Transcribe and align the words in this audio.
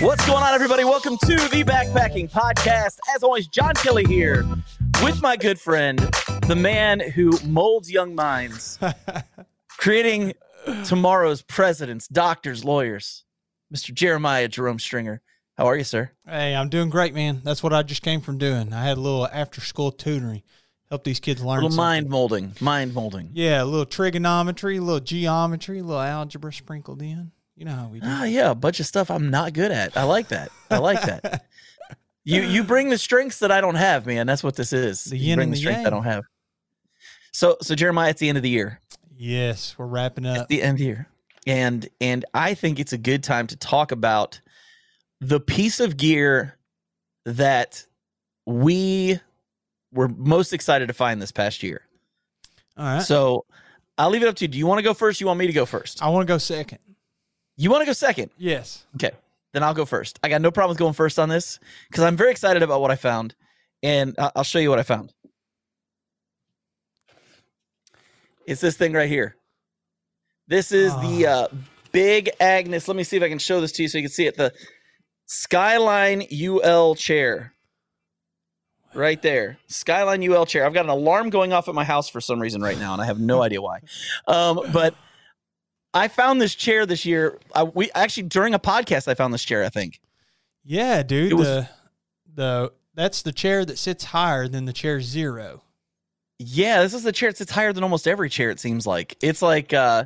What's 0.00 0.26
going 0.26 0.42
on, 0.42 0.52
everybody? 0.52 0.82
Welcome 0.84 1.16
to 1.18 1.36
the 1.36 1.62
Backpacking 1.64 2.30
Podcast. 2.30 2.98
As 3.14 3.22
always, 3.22 3.46
John 3.46 3.74
Kelly 3.74 4.04
here 4.04 4.44
with 5.02 5.22
my 5.22 5.36
good 5.36 5.58
friend, 5.58 5.98
the 6.48 6.56
man 6.56 6.98
who 6.98 7.30
molds 7.44 7.90
young 7.90 8.14
minds, 8.14 8.78
creating 9.68 10.34
tomorrow's 10.84 11.42
presidents, 11.42 12.08
doctors, 12.08 12.64
lawyers, 12.64 13.24
Mr. 13.74 13.94
Jeremiah 13.94 14.48
Jerome 14.48 14.80
Stringer. 14.80 15.22
How 15.56 15.66
are 15.66 15.76
you, 15.76 15.84
sir? 15.84 16.10
Hey, 16.26 16.54
I'm 16.56 16.68
doing 16.68 16.90
great, 16.90 17.14
man. 17.14 17.40
That's 17.44 17.62
what 17.62 17.72
I 17.72 17.82
just 17.84 18.02
came 18.02 18.20
from 18.20 18.36
doing. 18.36 18.72
I 18.72 18.84
had 18.84 18.98
a 18.98 19.00
little 19.00 19.28
after 19.28 19.60
school 19.60 19.92
tutoring, 19.92 20.42
help 20.90 21.04
these 21.04 21.20
kids 21.20 21.40
learn. 21.42 21.60
A 21.60 21.62
little 21.62 21.70
something. 21.70 21.84
mind 21.84 22.08
molding, 22.08 22.52
mind 22.60 22.94
molding. 22.94 23.30
Yeah, 23.32 23.62
a 23.62 23.64
little 23.64 23.86
trigonometry, 23.86 24.78
a 24.78 24.82
little 24.82 25.00
geometry, 25.00 25.78
a 25.78 25.84
little 25.84 26.02
algebra 26.02 26.52
sprinkled 26.52 27.00
in. 27.00 27.30
You 27.56 27.64
know 27.64 27.72
how 27.74 27.86
we 27.88 28.00
do. 28.00 28.06
Ah, 28.08 28.24
yeah, 28.24 28.50
a 28.50 28.54
bunch 28.54 28.80
of 28.80 28.86
stuff 28.86 29.10
I'm 29.10 29.30
not 29.30 29.52
good 29.52 29.70
at. 29.70 29.96
I 29.96 30.02
like 30.04 30.28
that. 30.28 30.50
I 30.70 30.78
like 30.78 31.00
that. 31.02 31.44
you 32.24 32.42
you 32.42 32.64
bring 32.64 32.88
the 32.88 32.98
strengths 32.98 33.38
that 33.40 33.52
I 33.52 33.60
don't 33.60 33.76
have, 33.76 34.06
man. 34.06 34.26
That's 34.26 34.42
what 34.42 34.56
this 34.56 34.72
is. 34.72 35.04
The 35.04 35.16
you 35.16 35.36
bring 35.36 35.50
the 35.50 35.54
the 35.54 35.60
strength 35.60 35.86
I 35.86 35.90
don't 35.90 36.04
have. 36.04 36.24
So 37.32 37.56
so 37.62 37.74
Jeremiah, 37.74 38.10
it's 38.10 38.20
the 38.20 38.28
end 38.28 38.38
of 38.38 38.42
the 38.42 38.50
year. 38.50 38.80
Yes, 39.16 39.76
we're 39.78 39.86
wrapping 39.86 40.24
It's 40.24 40.40
up. 40.40 40.48
the 40.48 40.62
end 40.62 40.72
of 40.74 40.78
the 40.78 40.84
year. 40.84 41.08
And 41.46 41.88
and 42.00 42.24
I 42.34 42.54
think 42.54 42.80
it's 42.80 42.92
a 42.92 42.98
good 42.98 43.22
time 43.22 43.46
to 43.48 43.56
talk 43.56 43.92
about 43.92 44.40
the 45.20 45.38
piece 45.38 45.78
of 45.78 45.96
gear 45.96 46.58
that 47.24 47.86
we 48.46 49.20
were 49.92 50.08
most 50.08 50.52
excited 50.52 50.88
to 50.88 50.94
find 50.94 51.22
this 51.22 51.30
past 51.32 51.62
year. 51.62 51.82
All 52.76 52.84
right. 52.84 53.02
So 53.02 53.44
I'll 53.96 54.10
leave 54.10 54.22
it 54.22 54.28
up 54.28 54.34
to 54.36 54.44
you. 54.44 54.48
Do 54.48 54.58
you 54.58 54.66
want 54.66 54.78
to 54.78 54.82
go 54.82 54.92
first? 54.92 55.20
You 55.20 55.28
want 55.28 55.38
me 55.38 55.46
to 55.46 55.52
go 55.52 55.64
first? 55.66 56.02
I 56.02 56.08
want 56.08 56.26
to 56.26 56.32
go 56.32 56.38
second. 56.38 56.80
You 57.56 57.70
want 57.70 57.82
to 57.82 57.86
go 57.86 57.92
second? 57.92 58.30
Yes. 58.36 58.84
Okay. 58.96 59.12
Then 59.52 59.62
I'll 59.62 59.74
go 59.74 59.84
first. 59.84 60.18
I 60.22 60.28
got 60.28 60.40
no 60.40 60.50
problem 60.50 60.70
with 60.70 60.78
going 60.78 60.94
first 60.94 61.18
on 61.18 61.28
this 61.28 61.60
because 61.88 62.02
I'm 62.02 62.16
very 62.16 62.32
excited 62.32 62.62
about 62.62 62.80
what 62.80 62.90
I 62.90 62.96
found. 62.96 63.34
And 63.82 64.14
I'll 64.18 64.44
show 64.44 64.58
you 64.58 64.70
what 64.70 64.78
I 64.78 64.82
found. 64.82 65.12
It's 68.46 68.60
this 68.60 68.76
thing 68.76 68.92
right 68.92 69.08
here. 69.08 69.36
This 70.48 70.72
is 70.72 70.94
the 70.96 71.26
uh, 71.26 71.48
Big 71.92 72.30
Agnes. 72.40 72.88
Let 72.88 72.96
me 72.96 73.04
see 73.04 73.16
if 73.16 73.22
I 73.22 73.28
can 73.28 73.38
show 73.38 73.60
this 73.60 73.72
to 73.72 73.82
you 73.82 73.88
so 73.88 73.98
you 73.98 74.04
can 74.04 74.10
see 74.10 74.26
it. 74.26 74.36
The 74.36 74.52
Skyline 75.26 76.24
UL 76.32 76.94
chair. 76.94 77.52
Right 78.94 79.20
there. 79.22 79.58
Skyline 79.68 80.22
UL 80.22 80.46
chair. 80.46 80.66
I've 80.66 80.74
got 80.74 80.84
an 80.84 80.90
alarm 80.90 81.30
going 81.30 81.52
off 81.52 81.68
at 81.68 81.74
my 81.74 81.84
house 81.84 82.08
for 82.08 82.20
some 82.20 82.40
reason 82.40 82.62
right 82.62 82.78
now, 82.78 82.92
and 82.92 83.02
I 83.02 83.06
have 83.06 83.18
no 83.18 83.42
idea 83.42 83.60
why. 83.60 83.80
Um, 84.26 84.60
but 84.72 84.94
I 85.94 86.08
found 86.08 86.40
this 86.40 86.54
chair 86.54 86.84
this 86.86 87.04
year. 87.06 87.38
I, 87.54 87.62
we 87.62 87.90
actually 87.94 88.24
during 88.24 88.52
a 88.54 88.58
podcast 88.58 89.08
I 89.08 89.14
found 89.14 89.32
this 89.32 89.44
chair. 89.44 89.64
I 89.64 89.68
think. 89.68 90.00
Yeah, 90.64 91.02
dude. 91.02 91.32
It 91.32 91.34
was- 91.34 91.46
the 91.46 91.68
the 92.34 92.72
that's 92.94 93.22
the 93.22 93.32
chair 93.32 93.64
that 93.64 93.78
sits 93.78 94.04
higher 94.04 94.46
than 94.48 94.64
the 94.66 94.72
chair 94.72 95.00
zero. 95.00 95.62
Yeah, 96.38 96.82
this 96.82 96.94
is 96.94 97.02
the 97.04 97.12
chair 97.12 97.30
that 97.30 97.36
sits 97.36 97.52
higher 97.52 97.72
than 97.72 97.82
almost 97.84 98.06
every 98.08 98.28
chair. 98.28 98.50
It 98.50 98.58
seems 98.60 98.86
like 98.86 99.16
it's 99.22 99.40
like 99.42 99.72
uh, 99.72 100.04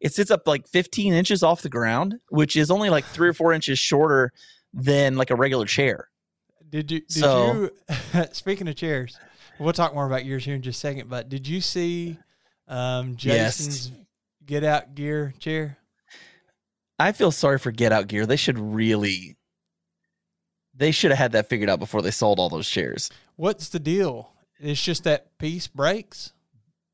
it 0.00 0.14
sits 0.14 0.30
up 0.30 0.46
like 0.46 0.66
15 0.68 1.12
inches 1.12 1.42
off 1.42 1.62
the 1.62 1.68
ground, 1.68 2.18
which 2.30 2.56
is 2.56 2.70
only 2.70 2.88
like 2.90 3.04
three 3.04 3.28
or 3.28 3.32
four 3.34 3.52
inches 3.52 3.78
shorter 3.78 4.32
than 4.72 5.16
like 5.16 5.30
a 5.30 5.34
regular 5.36 5.66
chair. 5.66 6.08
Did 6.68 6.90
you? 6.90 7.00
Did 7.00 7.12
So- 7.12 7.70
you? 8.14 8.24
Speaking 8.32 8.68
of 8.68 8.74
chairs, 8.76 9.18
we'll 9.58 9.72
talk 9.74 9.94
more 9.94 10.06
about 10.06 10.24
yours 10.24 10.44
here 10.44 10.54
in 10.54 10.62
just 10.62 10.78
a 10.78 10.80
second. 10.80 11.08
But 11.10 11.28
did 11.28 11.46
you 11.46 11.60
see 11.60 12.18
um, 12.68 13.16
Yes. 13.20 13.90
Get 14.46 14.64
out 14.64 14.94
gear 14.94 15.34
chair? 15.38 15.78
I 16.98 17.12
feel 17.12 17.30
sorry 17.30 17.58
for 17.58 17.70
Get 17.72 17.92
Out 17.92 18.06
Gear. 18.08 18.24
They 18.24 18.36
should 18.36 18.58
really, 18.58 19.36
they 20.74 20.90
should 20.92 21.10
have 21.10 21.18
had 21.18 21.32
that 21.32 21.48
figured 21.48 21.68
out 21.68 21.78
before 21.78 22.00
they 22.00 22.10
sold 22.10 22.38
all 22.38 22.48
those 22.48 22.68
chairs 22.68 23.10
What's 23.36 23.68
the 23.68 23.78
deal? 23.78 24.32
It's 24.58 24.82
just 24.82 25.04
that 25.04 25.36
piece 25.38 25.66
breaks. 25.66 26.32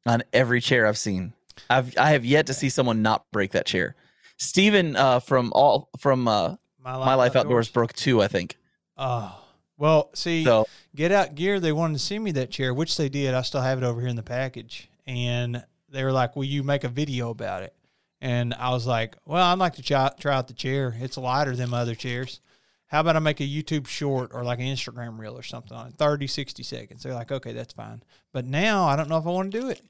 on 0.06 0.24
every 0.32 0.60
chair 0.60 0.86
I've 0.86 0.98
seen. 0.98 1.34
I've 1.70 1.96
I 1.96 2.10
have 2.10 2.24
yet 2.24 2.46
to 2.46 2.54
see 2.54 2.68
someone 2.68 3.02
not 3.02 3.30
break 3.30 3.52
that 3.52 3.66
chair. 3.66 3.94
Steven 4.38 4.96
uh, 4.96 5.20
from 5.20 5.52
all 5.54 5.88
from 5.98 6.26
uh, 6.26 6.56
My 6.82 6.96
My 6.96 7.14
Life 7.14 7.36
Outdoors 7.36 7.68
broke 7.68 7.92
two, 7.92 8.20
I 8.20 8.26
think. 8.26 8.56
Oh, 8.96 9.38
well, 9.78 10.10
see, 10.14 10.42
So 10.44 10.66
Get 10.96 11.12
Out 11.12 11.36
Gear, 11.36 11.60
they 11.60 11.70
wanted 11.70 11.94
to 11.94 11.98
send 12.00 12.24
me 12.24 12.32
that 12.32 12.50
chair, 12.50 12.74
which 12.74 12.96
they 12.96 13.08
did. 13.08 13.34
I 13.34 13.42
still 13.42 13.60
have 13.60 13.78
it 13.78 13.84
over 13.84 14.00
here 14.00 14.10
in 14.10 14.16
the 14.16 14.22
package. 14.24 14.88
And 15.06 15.64
they 15.92 16.04
were 16.04 16.12
like, 16.12 16.34
Will 16.36 16.44
you 16.44 16.62
make 16.62 16.84
a 16.84 16.88
video 16.88 17.30
about 17.30 17.62
it? 17.62 17.74
And 18.20 18.54
I 18.54 18.70
was 18.70 18.86
like, 18.86 19.16
Well, 19.24 19.44
I'd 19.44 19.58
like 19.58 19.74
to 19.74 19.82
try, 19.82 20.10
try 20.18 20.34
out 20.34 20.48
the 20.48 20.54
chair. 20.54 20.94
It's 20.98 21.16
lighter 21.16 21.54
than 21.56 21.70
my 21.70 21.80
other 21.80 21.94
chairs. 21.94 22.40
How 22.86 23.00
about 23.00 23.16
I 23.16 23.20
make 23.20 23.40
a 23.40 23.44
YouTube 23.44 23.86
short 23.86 24.32
or 24.34 24.44
like 24.44 24.58
an 24.58 24.66
Instagram 24.66 25.18
reel 25.18 25.36
or 25.38 25.42
something 25.42 25.74
on 25.76 25.88
it, 25.88 25.94
30, 25.94 26.26
60 26.26 26.62
seconds? 26.62 27.02
They're 27.02 27.14
like, 27.14 27.32
Okay, 27.32 27.52
that's 27.52 27.72
fine. 27.72 28.02
But 28.32 28.44
now 28.46 28.84
I 28.84 28.96
don't 28.96 29.08
know 29.08 29.16
if 29.18 29.26
I 29.26 29.30
want 29.30 29.50
to 29.52 29.60
do 29.60 29.68
it 29.68 29.80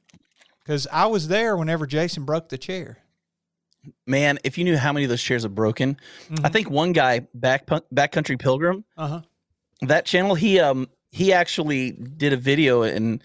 because 0.64 0.86
I 0.92 1.06
was 1.06 1.28
there 1.28 1.56
whenever 1.56 1.86
Jason 1.86 2.24
broke 2.24 2.48
the 2.48 2.58
chair. 2.58 2.98
man, 4.06 4.38
if 4.44 4.56
you 4.58 4.64
knew 4.64 4.76
how 4.76 4.92
many 4.92 5.04
of 5.04 5.10
those 5.10 5.22
chairs 5.22 5.42
have 5.42 5.54
broken, 5.54 5.96
I 6.44 6.48
think 6.48 6.70
one 6.70 6.92
guy 6.92 7.26
back 7.34 7.66
backcountry 7.66 8.38
pilgrim 8.38 8.84
Uh 8.96 9.08
huh. 9.08 9.20
that 9.82 10.04
channel 10.06 10.34
he 10.36 10.60
um 10.60 10.88
he 11.10 11.32
actually 11.32 11.90
did 11.90 12.32
a 12.32 12.36
video 12.36 12.82
and 12.82 13.22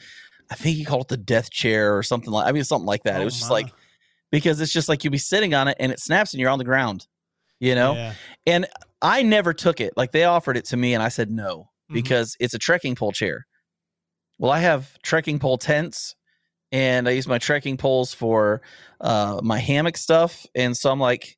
I 0.51 0.55
think 0.55 0.77
he 0.77 0.85
called 0.85 1.03
it 1.03 1.07
the 1.09 1.17
death 1.17 1.49
chair 1.51 1.97
or 1.97 2.03
something 2.03 2.31
like 2.31 2.47
I 2.47 2.51
mean 2.51 2.63
something 2.63 2.85
like 2.85 3.03
that. 3.03 3.17
Oh, 3.17 3.21
it 3.21 3.25
was 3.25 3.37
just 3.37 3.51
like 3.51 3.69
because 4.31 4.59
it's 4.61 4.71
just 4.73 4.89
like 4.89 5.03
you'll 5.03 5.11
be 5.11 5.17
sitting 5.17 5.53
on 5.53 5.67
it 5.67 5.77
and 5.79 5.91
it 5.91 5.99
snaps 5.99 6.33
and 6.33 6.39
you're 6.41 6.49
on 6.49 6.59
the 6.59 6.65
ground, 6.65 7.07
you 7.59 7.75
know. 7.75 7.93
Yeah. 7.93 8.13
And 8.45 8.67
I 9.01 9.23
never 9.23 9.53
took 9.53 9.79
it. 9.81 9.93
Like 9.97 10.11
they 10.11 10.23
offered 10.25 10.57
it 10.57 10.65
to 10.65 10.77
me 10.77 10.93
and 10.93 11.03
I 11.03 11.09
said 11.09 11.29
no 11.31 11.69
Mhm. 11.89 11.93
because 11.93 12.35
it's 12.39 12.53
a 12.53 12.59
trekking 12.59 12.95
pole 12.95 13.11
chair. 13.11 13.45
Well, 14.37 14.51
I 14.51 14.59
have 14.59 14.97
trekking 15.03 15.39
pole 15.39 15.57
tents 15.57 16.15
and 16.71 17.07
I 17.07 17.11
use 17.11 17.27
my 17.27 17.37
trekking 17.37 17.77
poles 17.77 18.13
for 18.13 18.61
uh, 18.99 19.39
my 19.41 19.57
hammock 19.59 19.97
stuff. 19.97 20.45
And 20.55 20.75
so 20.75 20.91
I'm 20.91 20.99
like, 20.99 21.37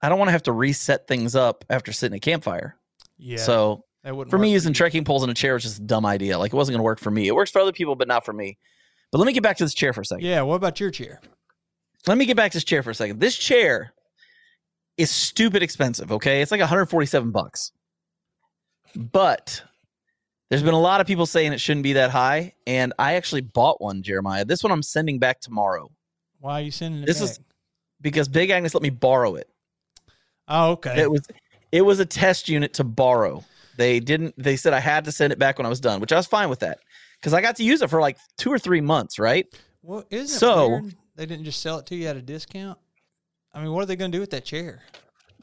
I 0.00 0.08
don't 0.08 0.18
want 0.18 0.28
to 0.28 0.32
have 0.32 0.44
to 0.44 0.52
reset 0.52 1.06
things 1.06 1.34
up 1.34 1.64
after 1.68 1.92
sitting 1.92 2.16
at 2.16 2.22
campfire. 2.22 2.76
Yeah. 3.18 3.36
So 3.38 3.84
for 4.30 4.38
me, 4.38 4.52
using 4.52 4.72
trekking 4.72 5.04
poles 5.04 5.22
in 5.24 5.30
a 5.30 5.34
chair 5.34 5.54
was 5.54 5.62
just 5.64 5.78
a 5.78 5.82
dumb 5.82 6.06
idea. 6.06 6.38
Like 6.38 6.52
it 6.52 6.56
wasn't 6.56 6.74
going 6.74 6.80
to 6.80 6.84
work 6.84 7.00
for 7.00 7.10
me. 7.10 7.28
It 7.28 7.34
works 7.34 7.50
for 7.50 7.60
other 7.60 7.72
people, 7.72 7.94
but 7.96 8.08
not 8.08 8.24
for 8.24 8.32
me. 8.32 8.56
But 9.10 9.18
let 9.18 9.26
me 9.26 9.32
get 9.32 9.42
back 9.42 9.56
to 9.58 9.64
this 9.64 9.74
chair 9.74 9.92
for 9.92 10.02
a 10.02 10.04
second. 10.04 10.24
Yeah. 10.24 10.42
What 10.42 10.56
about 10.56 10.80
your 10.80 10.90
chair? 10.90 11.20
Let 12.06 12.16
me 12.18 12.26
get 12.26 12.36
back 12.36 12.52
to 12.52 12.56
this 12.56 12.64
chair 12.64 12.82
for 12.82 12.90
a 12.90 12.94
second. 12.94 13.20
This 13.20 13.36
chair 13.36 13.92
is 14.96 15.10
stupid 15.10 15.62
expensive. 15.62 16.12
Okay, 16.12 16.42
it's 16.42 16.50
like 16.50 16.60
147 16.60 17.30
bucks. 17.30 17.72
But 18.94 19.62
there's 20.50 20.62
been 20.62 20.74
a 20.74 20.80
lot 20.80 21.00
of 21.00 21.06
people 21.06 21.26
saying 21.26 21.52
it 21.52 21.60
shouldn't 21.60 21.84
be 21.84 21.94
that 21.94 22.10
high, 22.10 22.54
and 22.66 22.92
I 22.98 23.14
actually 23.14 23.42
bought 23.42 23.80
one, 23.80 24.02
Jeremiah. 24.02 24.44
This 24.44 24.62
one 24.62 24.72
I'm 24.72 24.82
sending 24.82 25.18
back 25.18 25.40
tomorrow 25.40 25.90
Why 26.40 26.60
are 26.60 26.62
you 26.62 26.70
sending 26.70 27.02
it 27.02 27.06
This 27.06 27.20
back? 27.20 27.30
is- 27.30 27.40
because 28.00 28.28
Big 28.28 28.50
Agnes 28.50 28.74
let 28.74 28.82
me 28.82 28.90
borrow 28.90 29.34
it. 29.34 29.48
oh, 30.46 30.70
okay. 30.72 31.00
It 31.00 31.10
was 31.10 31.22
it 31.72 31.82
was 31.82 31.98
a 32.00 32.06
test 32.06 32.48
unit 32.48 32.74
to 32.74 32.84
borrow. 32.84 33.44
They 33.78 34.00
didn't. 34.00 34.34
They 34.36 34.56
said 34.56 34.74
I 34.74 34.80
had 34.80 35.06
to 35.06 35.12
send 35.12 35.32
it 35.32 35.38
back 35.38 35.56
when 35.56 35.64
I 35.64 35.70
was 35.70 35.80
done, 35.80 36.00
which 36.00 36.12
I 36.12 36.16
was 36.16 36.26
fine 36.26 36.50
with 36.50 36.58
that 36.60 36.80
because 37.18 37.32
I 37.32 37.40
got 37.40 37.56
to 37.56 37.64
use 37.64 37.80
it 37.80 37.88
for 37.88 38.00
like 38.00 38.18
two 38.36 38.52
or 38.52 38.58
three 38.58 38.80
months, 38.82 39.18
right? 39.18 39.46
Well, 39.82 40.04
isn't 40.10 40.36
it 40.36 40.38
So- 40.38 40.68
weird 40.68 40.94
they 41.16 41.24
didn't 41.26 41.44
just 41.44 41.62
sell 41.62 41.78
it 41.78 41.86
to 41.86 41.96
you 41.96 42.06
at 42.08 42.16
a 42.16 42.20
discount? 42.22 42.78
I 43.54 43.62
mean, 43.62 43.72
what 43.72 43.82
are 43.82 43.86
they 43.86 43.96
going 43.96 44.12
to 44.12 44.16
do 44.16 44.20
with 44.20 44.30
that 44.30 44.44
chair? 44.44 44.82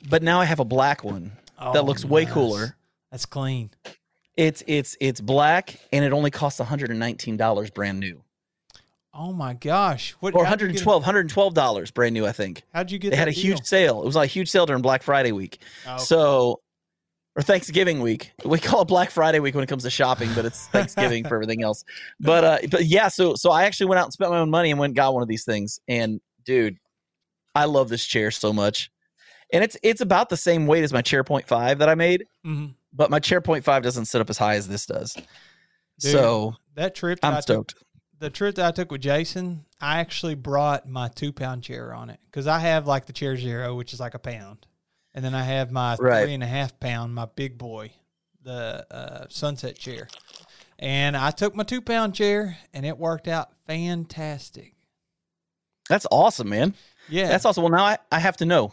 But 0.10 0.22
now 0.22 0.40
I 0.40 0.46
have 0.46 0.60
a 0.60 0.66
black 0.66 1.04
one 1.04 1.32
Oh, 1.58 1.74
that 1.74 1.84
looks 1.86 2.06
way 2.06 2.26
cooler. 2.26 2.76
That's 3.10 3.26
clean. 3.26 3.72
It's 4.36 4.62
it's 4.68 4.98
it's 5.00 5.22
black 5.22 5.80
and 5.94 6.04
it 6.04 6.12
only 6.12 6.30
costs 6.30 6.60
$119 6.60 7.74
brand 7.74 8.00
new. 8.02 8.22
Oh 9.18 9.32
my 9.32 9.54
gosh! 9.54 10.12
What? 10.20 10.36
Or 10.36 10.44
how'd 10.44 10.60
112 10.62 11.06
$112 11.06 11.94
brand 11.94 12.14
new, 12.14 12.26
I 12.26 12.34
think. 12.34 12.64
How'd 12.74 12.92
you 12.92 13.00
get? 13.00 13.12
That? 13.12 13.16
They 13.16 13.20
had 13.20 13.28
a 13.30 13.32
that 13.32 13.38
huge 13.40 13.62
sale. 13.64 14.02
It 14.02 14.06
was 14.06 14.18
like 14.18 14.30
a 14.30 14.34
huge 14.34 14.50
sale 14.50 14.66
during 14.66 14.82
Black 14.82 15.04
Friday 15.04 15.32
week. 15.32 15.62
Oh, 15.88 15.98
So 15.98 16.60
or 17.36 17.42
Thanksgiving 17.42 18.00
week. 18.02 18.32
We 18.46 18.60
call 18.60 18.82
it 18.82 18.86
Black 18.88 19.12
Friday 19.12 19.40
week 19.40 19.56
when 19.56 19.64
it 19.64 19.68
comes 19.68 19.84
to 19.84 19.90
shopping, 19.90 20.34
but 20.34 20.46
it's 20.46 20.68
Thanksgiving 20.74 21.26
for 21.26 21.36
everything 21.36 21.64
else. 21.64 21.84
But 22.20 22.44
uh 22.44 22.58
but 22.72 22.86
yeah, 22.86 23.08
so 23.10 23.36
so 23.36 23.52
I 23.52 23.64
actually 23.66 23.88
went 23.88 24.00
out 24.00 24.06
and 24.06 24.14
spent 24.14 24.32
my 24.32 24.40
own 24.40 24.50
money 24.50 24.72
and 24.72 24.80
went 24.80 24.92
and 24.92 24.96
got 24.96 25.14
one 25.14 25.22
of 25.24 25.28
these 25.30 25.44
things. 25.46 25.80
And 25.88 26.22
dude, 26.46 26.78
I 27.54 27.66
love 27.66 27.90
this 27.90 28.06
chair 28.06 28.32
so 28.32 28.54
much. 28.54 28.90
and 29.54 29.64
it's 29.64 29.78
it's 29.84 30.02
about 30.02 30.30
the 30.30 30.38
same 30.38 30.66
weight 30.68 30.84
as 30.84 30.94
my 30.94 31.02
chair 31.02 31.24
point 31.24 31.48
five 31.48 31.80
that 31.80 31.90
I 31.90 31.96
made, 31.96 32.26
hmm 32.44 32.68
but 32.94 33.10
my 33.12 33.20
chair 33.20 33.42
point 33.42 33.66
five 33.66 33.84
doesn't 33.84 34.06
sit 34.06 34.22
up 34.22 34.30
as 34.30 34.38
high 34.38 34.56
as 34.56 34.68
this 34.70 34.86
does. 34.86 35.14
Dude, 36.00 36.12
so 36.12 36.56
That 36.76 36.96
trip 36.96 37.20
that 37.22 37.28
I'm 37.28 37.34
I 37.34 37.38
took, 37.38 37.72
stoked. 37.72 37.76
the 38.20 38.30
trip 38.30 38.56
that 38.56 38.66
I 38.66 38.72
took 38.72 38.92
with 38.92 39.02
Jason, 39.02 39.66
I 39.82 40.00
actually 40.00 40.36
brought 40.36 40.88
my 40.88 41.10
two 41.10 41.34
pound 41.34 41.64
chair 41.64 41.94
on 41.94 42.10
it 42.10 42.20
because 42.26 42.48
I 42.48 42.60
have 42.60 42.88
like 42.88 43.06
the 43.06 43.14
chair 43.14 43.36
zero, 43.36 43.76
which 43.76 43.92
is 43.94 44.00
like 44.00 44.14
a 44.14 44.20
pound, 44.20 44.66
and 45.16 45.26
then 45.26 45.34
I 45.34 45.42
have 45.44 45.72
my 45.72 45.96
Right. 46.00 46.24
three 46.26 46.34
and 46.36 46.44
a 46.44 46.48
half 46.48 46.80
pound, 46.80 47.16
my 47.16 47.26
big 47.26 47.58
boy, 47.58 47.92
the 48.44 48.86
uh, 48.92 49.26
sunset 49.30 49.76
chair, 49.80 50.08
and 50.78 51.18
I 51.18 51.32
took 51.32 51.56
my 51.56 51.64
two 51.64 51.82
pound 51.82 52.14
chair, 52.14 52.58
and 52.74 52.86
it 52.86 52.98
worked 53.00 53.28
out 53.28 53.50
fantastic. 53.66 54.76
That's 55.90 56.06
awesome, 56.12 56.50
man. 56.50 56.74
Yeah, 57.10 57.28
That's 57.28 57.46
awesome. 57.46 57.64
Well, 57.64 57.72
now 57.72 57.86
I, 57.86 57.98
I 58.12 58.20
have 58.20 58.38
to 58.38 58.46
know. 58.46 58.72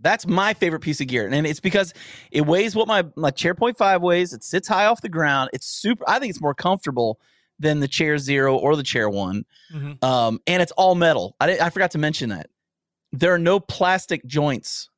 That's 0.00 0.26
my 0.26 0.54
favorite 0.54 0.80
piece 0.80 1.00
of 1.00 1.08
gear, 1.08 1.26
and 1.28 1.44
it's 1.46 1.58
because 1.60 1.92
it 2.30 2.42
weighs 2.46 2.76
what 2.76 2.86
my 2.86 3.04
my 3.16 3.30
chair 3.30 3.54
point 3.54 3.76
five 3.76 4.00
weighs. 4.00 4.32
It 4.32 4.44
sits 4.44 4.68
high 4.68 4.86
off 4.86 5.00
the 5.00 5.08
ground. 5.08 5.50
It's 5.52 5.66
super. 5.66 6.04
I 6.06 6.20
think 6.20 6.30
it's 6.30 6.40
more 6.40 6.54
comfortable 6.54 7.18
than 7.58 7.80
the 7.80 7.88
chair 7.88 8.16
zero 8.18 8.56
or 8.56 8.76
the 8.76 8.84
chair 8.84 9.10
one. 9.10 9.44
Mhm. 9.74 10.02
Um, 10.04 10.40
and 10.46 10.62
it's 10.62 10.70
all 10.72 10.94
metal. 10.94 11.34
I 11.40 11.58
I 11.58 11.70
forgot 11.70 11.90
to 11.92 11.98
mention 11.98 12.28
that 12.28 12.48
there 13.10 13.32
are 13.34 13.38
no 13.40 13.58
plastic 13.58 14.24
joints 14.24 14.88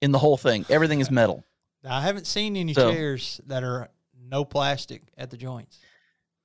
in 0.00 0.12
the 0.12 0.18
whole 0.18 0.36
thing. 0.36 0.64
Everything 0.68 1.00
is 1.00 1.10
metal. 1.10 1.44
I 1.88 2.02
haven't 2.02 2.26
seen 2.26 2.56
any 2.56 2.74
So- 2.74 2.92
chairs 2.92 3.40
that 3.46 3.62
are 3.64 3.88
no 4.20 4.44
plastic 4.44 5.02
at 5.16 5.30
the 5.30 5.36
joints. 5.36 5.78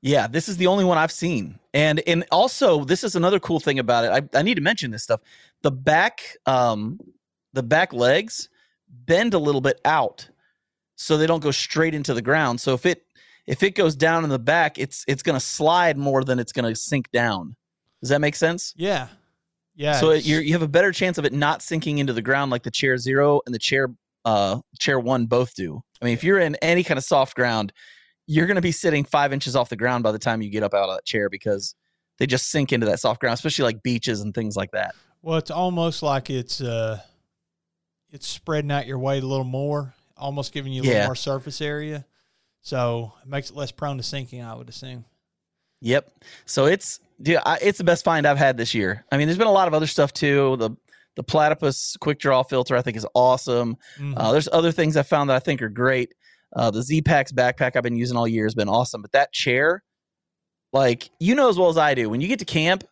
Yeah, 0.01 0.27
this 0.27 0.49
is 0.49 0.57
the 0.57 0.67
only 0.67 0.83
one 0.83 0.97
I've 0.97 1.11
seen. 1.11 1.59
And 1.73 2.01
and 2.07 2.25
also 2.31 2.83
this 2.83 3.03
is 3.03 3.15
another 3.15 3.39
cool 3.39 3.59
thing 3.59 3.79
about 3.79 4.03
it. 4.05 4.29
I, 4.33 4.39
I 4.39 4.41
need 4.41 4.55
to 4.55 4.61
mention 4.61 4.91
this 4.91 5.03
stuff. 5.03 5.21
The 5.61 5.71
back 5.71 6.21
um 6.45 6.99
the 7.53 7.63
back 7.63 7.93
legs 7.93 8.49
bend 8.89 9.33
a 9.33 9.39
little 9.39 9.61
bit 9.61 9.79
out 9.85 10.27
so 10.95 11.17
they 11.17 11.25
don't 11.27 11.41
go 11.41 11.51
straight 11.51 11.95
into 11.95 12.13
the 12.13 12.21
ground. 12.21 12.59
So 12.59 12.73
if 12.73 12.85
it 12.85 13.05
if 13.47 13.63
it 13.63 13.75
goes 13.75 13.95
down 13.95 14.23
in 14.25 14.29
the 14.29 14.39
back, 14.39 14.77
it's 14.77 15.05
it's 15.07 15.23
going 15.23 15.39
to 15.39 15.45
slide 15.45 15.97
more 15.97 16.23
than 16.23 16.37
it's 16.37 16.51
going 16.51 16.71
to 16.71 16.75
sink 16.79 17.09
down. 17.11 17.55
Does 18.01 18.09
that 18.09 18.19
make 18.19 18.35
sense? 18.35 18.73
Yeah, 18.75 19.07
yeah. 19.75 19.99
so 19.99 20.11
you 20.13 20.39
you 20.39 20.53
have 20.53 20.61
a 20.61 20.67
better 20.67 20.91
chance 20.91 21.17
of 21.17 21.25
it 21.25 21.33
not 21.33 21.61
sinking 21.61 21.97
into 21.99 22.13
the 22.13 22.21
ground 22.21 22.51
like 22.51 22.63
the 22.63 22.71
chair 22.71 22.97
0 22.97 23.41
and 23.45 23.53
the 23.55 23.59
chair 23.59 23.89
uh 24.25 24.59
chair 24.79 24.99
1 24.99 25.25
both 25.25 25.53
do. 25.55 25.81
I 26.01 26.05
mean, 26.05 26.13
if 26.13 26.23
you're 26.23 26.39
in 26.39 26.55
any 26.61 26.83
kind 26.83 26.97
of 26.97 27.03
soft 27.03 27.35
ground, 27.35 27.73
you're 28.27 28.45
going 28.47 28.55
to 28.55 28.61
be 28.61 28.71
sitting 28.71 29.03
5 29.03 29.33
inches 29.33 29.55
off 29.55 29.69
the 29.69 29.75
ground 29.75 30.03
by 30.03 30.11
the 30.11 30.19
time 30.19 30.41
you 30.41 30.49
get 30.49 30.63
up 30.63 30.73
out 30.73 30.89
of 30.89 30.95
that 30.95 31.05
chair 31.05 31.29
because 31.29 31.75
they 32.19 32.25
just 32.27 32.49
sink 32.51 32.71
into 32.71 32.85
that 32.85 32.99
soft 32.99 33.19
ground, 33.19 33.33
especially 33.33 33.63
like 33.63 33.81
beaches 33.83 34.21
and 34.21 34.33
things 34.33 34.55
like 34.55 34.71
that. 34.71 34.95
Well, 35.21 35.37
it's 35.37 35.51
almost 35.51 36.03
like 36.03 36.29
it's 36.29 36.61
uh, 36.61 36.99
it's 38.11 38.27
spreading 38.27 38.71
out 38.71 38.85
your 38.87 38.99
weight 38.99 39.23
a 39.23 39.25
little 39.27 39.43
more, 39.45 39.93
almost 40.15 40.53
giving 40.53 40.71
you 40.71 40.83
a 40.83 40.85
Yeah. 40.85 40.91
little 40.91 41.07
more 41.07 41.15
surface 41.15 41.59
area, 41.61 42.05
so 42.61 43.13
it 43.23 43.27
makes 43.29 43.49
it 43.49 43.55
less 43.55 43.71
prone 43.71 43.97
to 43.97 44.03
sinking. 44.03 44.41
I 44.43 44.53
would 44.55 44.69
assume. 44.69 45.05
Yep. 45.83 46.11
So 46.45 46.65
it's 46.65 46.99
dude, 47.21 47.39
I, 47.45 47.57
it's 47.61 47.77
the 47.77 47.83
best 47.83 48.03
find 48.03 48.25
I've 48.25 48.37
had 48.37 48.57
this 48.57 48.73
year. 48.73 49.05
I 49.11 49.17
mean, 49.17 49.27
there's 49.27 49.37
been 49.37 49.47
a 49.47 49.51
lot 49.51 49.67
of 49.67 49.73
other 49.73 49.87
stuff 49.87 50.13
too. 50.13 50.55
The 50.57 50.71
the 51.15 51.23
Platypus 51.23 51.95
quick 51.99 52.17
draw 52.19 52.41
filter 52.41 52.75
I 52.75 52.81
think 52.81 52.97
is 52.97 53.05
awesome. 53.13 53.77
Mhm. 53.99 54.13
Uh, 54.17 54.31
there's 54.31 54.49
other 54.51 54.71
things 54.71 54.97
I 54.97 55.03
found 55.03 55.29
that 55.29 55.35
I 55.35 55.39
think 55.39 55.61
are 55.61 55.69
great. 55.69 56.13
Uh, 56.55 56.71
the 56.71 56.79
Zpacks 56.79 57.31
backpack 57.33 57.75
I've 57.75 57.83
been 57.83 57.95
using 57.95 58.17
all 58.17 58.27
year 58.27 58.45
has 58.45 58.55
been 58.55 58.69
awesome, 58.69 59.01
but 59.01 59.11
that 59.11 59.31
chair, 59.33 59.83
like 60.71 61.09
you 61.19 61.35
know 61.35 61.49
as 61.49 61.57
well 61.57 61.69
as 61.69 61.77
I 61.77 61.93
do, 61.93 62.09
when 62.09 62.21
you 62.21 62.27
get 62.27 62.39
to 62.39 62.45
camp, 62.45 62.83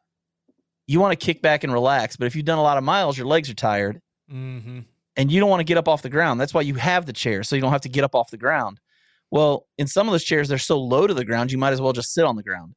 you 0.88 1.00
want 1.00 1.18
to 1.18 1.26
kick 1.26 1.42
back 1.42 1.64
and 1.64 1.72
relax. 1.74 2.16
But 2.18 2.26
if 2.26 2.36
you've 2.36 2.46
done 2.46 2.60
a 2.60 2.64
lot 2.64 2.78
of 2.78 2.84
miles, 2.84 3.18
your 3.18 3.28
legs 3.28 3.50
are 3.50 3.54
tired, 3.56 4.02
Mhm. 4.32 4.86
and 5.16 5.32
you 5.32 5.40
don't 5.40 5.50
want 5.50 5.62
to 5.62 5.66
get 5.66 5.78
up 5.78 5.88
off 5.88 6.02
the 6.02 6.10
ground. 6.10 6.40
That's 6.42 6.54
why 6.54 6.62
you 6.62 6.76
have 6.76 7.06
the 7.06 7.14
chair, 7.14 7.44
so 7.44 7.56
you 7.56 7.62
don't 7.62 7.72
have 7.72 7.82
to 7.82 7.90
get 7.90 8.04
up 8.04 8.16
off 8.16 8.32
the 8.32 8.38
ground. 8.38 8.80
Well, 9.32 9.66
in 9.78 9.88
some 9.88 10.08
of 10.08 10.12
those 10.12 10.24
chairs, 10.26 10.50
they're 10.50 10.58
so 10.58 10.78
low 10.80 11.08
to 11.08 11.14
the 11.14 11.24
ground, 11.24 11.52
you 11.52 11.58
might 11.58 11.72
as 11.72 11.80
well 11.82 11.94
just 11.94 12.14
sit 12.14 12.26
on 12.26 12.36
the 12.36 12.44
ground. 12.44 12.76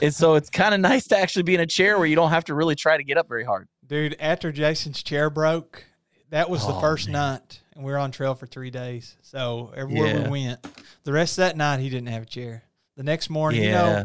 And 0.00 0.14
so 0.14 0.34
it's 0.34 0.50
kind 0.50 0.74
of 0.74 0.80
nice 0.80 1.06
to 1.08 1.16
actually 1.18 1.42
be 1.44 1.54
in 1.54 1.60
a 1.60 1.66
chair 1.66 1.98
where 1.98 2.06
you 2.06 2.14
don't 2.16 2.30
have 2.30 2.44
to 2.44 2.54
really 2.54 2.74
try 2.74 2.96
to 2.96 3.04
get 3.04 3.16
up 3.18 3.28
very 3.28 3.44
hard. 3.44 3.68
Dude, 3.86 4.16
after 4.20 4.52
Jason's 4.52 5.02
chair 5.02 5.28
broke, 5.30 5.84
that 6.30 6.48
was 6.48 6.64
the 6.66 6.72
Oh, 6.74 6.80
first 6.80 7.08
man. 7.08 7.12
night, 7.12 7.60
and 7.74 7.84
we 7.84 7.90
were 7.92 7.98
on 7.98 8.10
trail 8.10 8.34
for 8.34 8.46
three 8.46 8.70
days. 8.70 9.16
So 9.22 9.72
everywhere 9.76 10.06
Yeah. 10.20 10.28
we 10.28 10.46
went, 10.46 10.66
the 11.04 11.12
rest 11.12 11.32
of 11.38 11.42
that 11.42 11.56
night 11.56 11.80
he 11.80 11.88
didn't 11.90 12.08
have 12.08 12.22
a 12.22 12.26
chair. 12.26 12.62
The 12.96 13.02
next 13.02 13.28
morning, 13.30 13.62
you 13.64 13.70
know, 13.72 14.04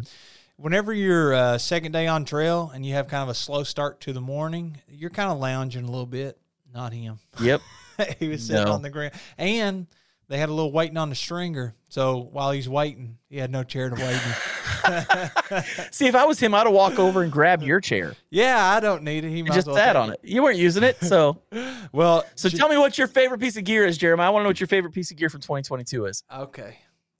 whenever 0.56 0.94
you're 0.94 1.34
uh, 1.34 1.58
second 1.58 1.92
day 1.92 2.08
on 2.08 2.26
trail 2.26 2.72
and 2.74 2.86
you 2.86 2.94
have 2.96 3.08
kind 3.08 3.24
of 3.24 3.30
a 3.30 3.34
slow 3.36 3.64
start 3.64 4.02
to 4.02 4.14
the 4.14 4.22
morning, 4.22 4.78
you're 4.90 5.10
kind 5.10 5.30
of 5.32 5.38
lounging 5.38 5.84
a 5.84 5.88
little 5.92 6.06
bit. 6.06 6.40
Not 6.74 6.92
him. 6.94 7.20
Yep. 7.40 7.62
he 8.20 8.28
was 8.28 8.46
sitting 8.46 8.66
No. 8.66 8.74
on 8.74 8.82
the 8.82 8.90
ground, 8.90 9.14
and 9.38 9.88
they 10.28 10.38
had 10.38 10.50
a 10.50 10.54
little 10.54 10.72
waiting 10.72 10.98
on 10.98 11.10
the 11.10 11.16
stringer. 11.16 11.76
So 11.90 12.18
while 12.32 12.52
he's 12.52 12.68
waiting, 12.70 13.18
he 13.30 13.38
had 13.38 13.52
no 13.52 13.64
chair 13.64 13.90
to 13.90 13.96
wait 13.96 14.12
in. 14.14 14.34
See, 15.92 16.08
if 16.08 16.16
I 16.16 16.26
was 16.26 16.40
him, 16.40 16.54
I'd 16.54 16.66
have 16.66 16.74
walk 16.74 17.00
over 17.00 17.24
and 17.24 17.32
grab 17.32 17.62
your 17.64 17.80
chair 17.80 18.16
yeah, 18.30 18.64
I 18.64 18.80
don't 18.80 19.04
need 19.04 19.24
it. 19.24 19.30
He 19.30 19.42
might 19.42 19.54
just 19.54 19.68
well 19.68 19.76
sat 19.76 19.96
on 19.96 20.12
it. 20.12 20.20
You 20.24 20.44
weren't 20.44 20.58
using 20.58 20.84
it, 20.84 20.98
so 21.02 21.42
Well, 21.92 22.26
so 22.36 22.50
J- 22.50 22.58
tell 22.58 22.70
me 22.70 22.78
what 22.78 22.98
your 22.98 23.08
favorite 23.08 23.40
piece 23.40 23.58
of 23.58 23.64
gear 23.64 23.86
is, 23.86 23.98
Jeremiah. 23.98 24.28
I 24.28 24.30
want 24.30 24.42
to 24.42 24.44
know 24.44 24.50
what 24.50 24.60
your 24.60 24.68
favorite 24.68 24.94
piece 24.94 25.12
of 25.12 25.18
gear 25.18 25.30
from 25.30 25.42
2022 25.42 26.06
is. 26.06 26.24
Okay. 26.34 26.78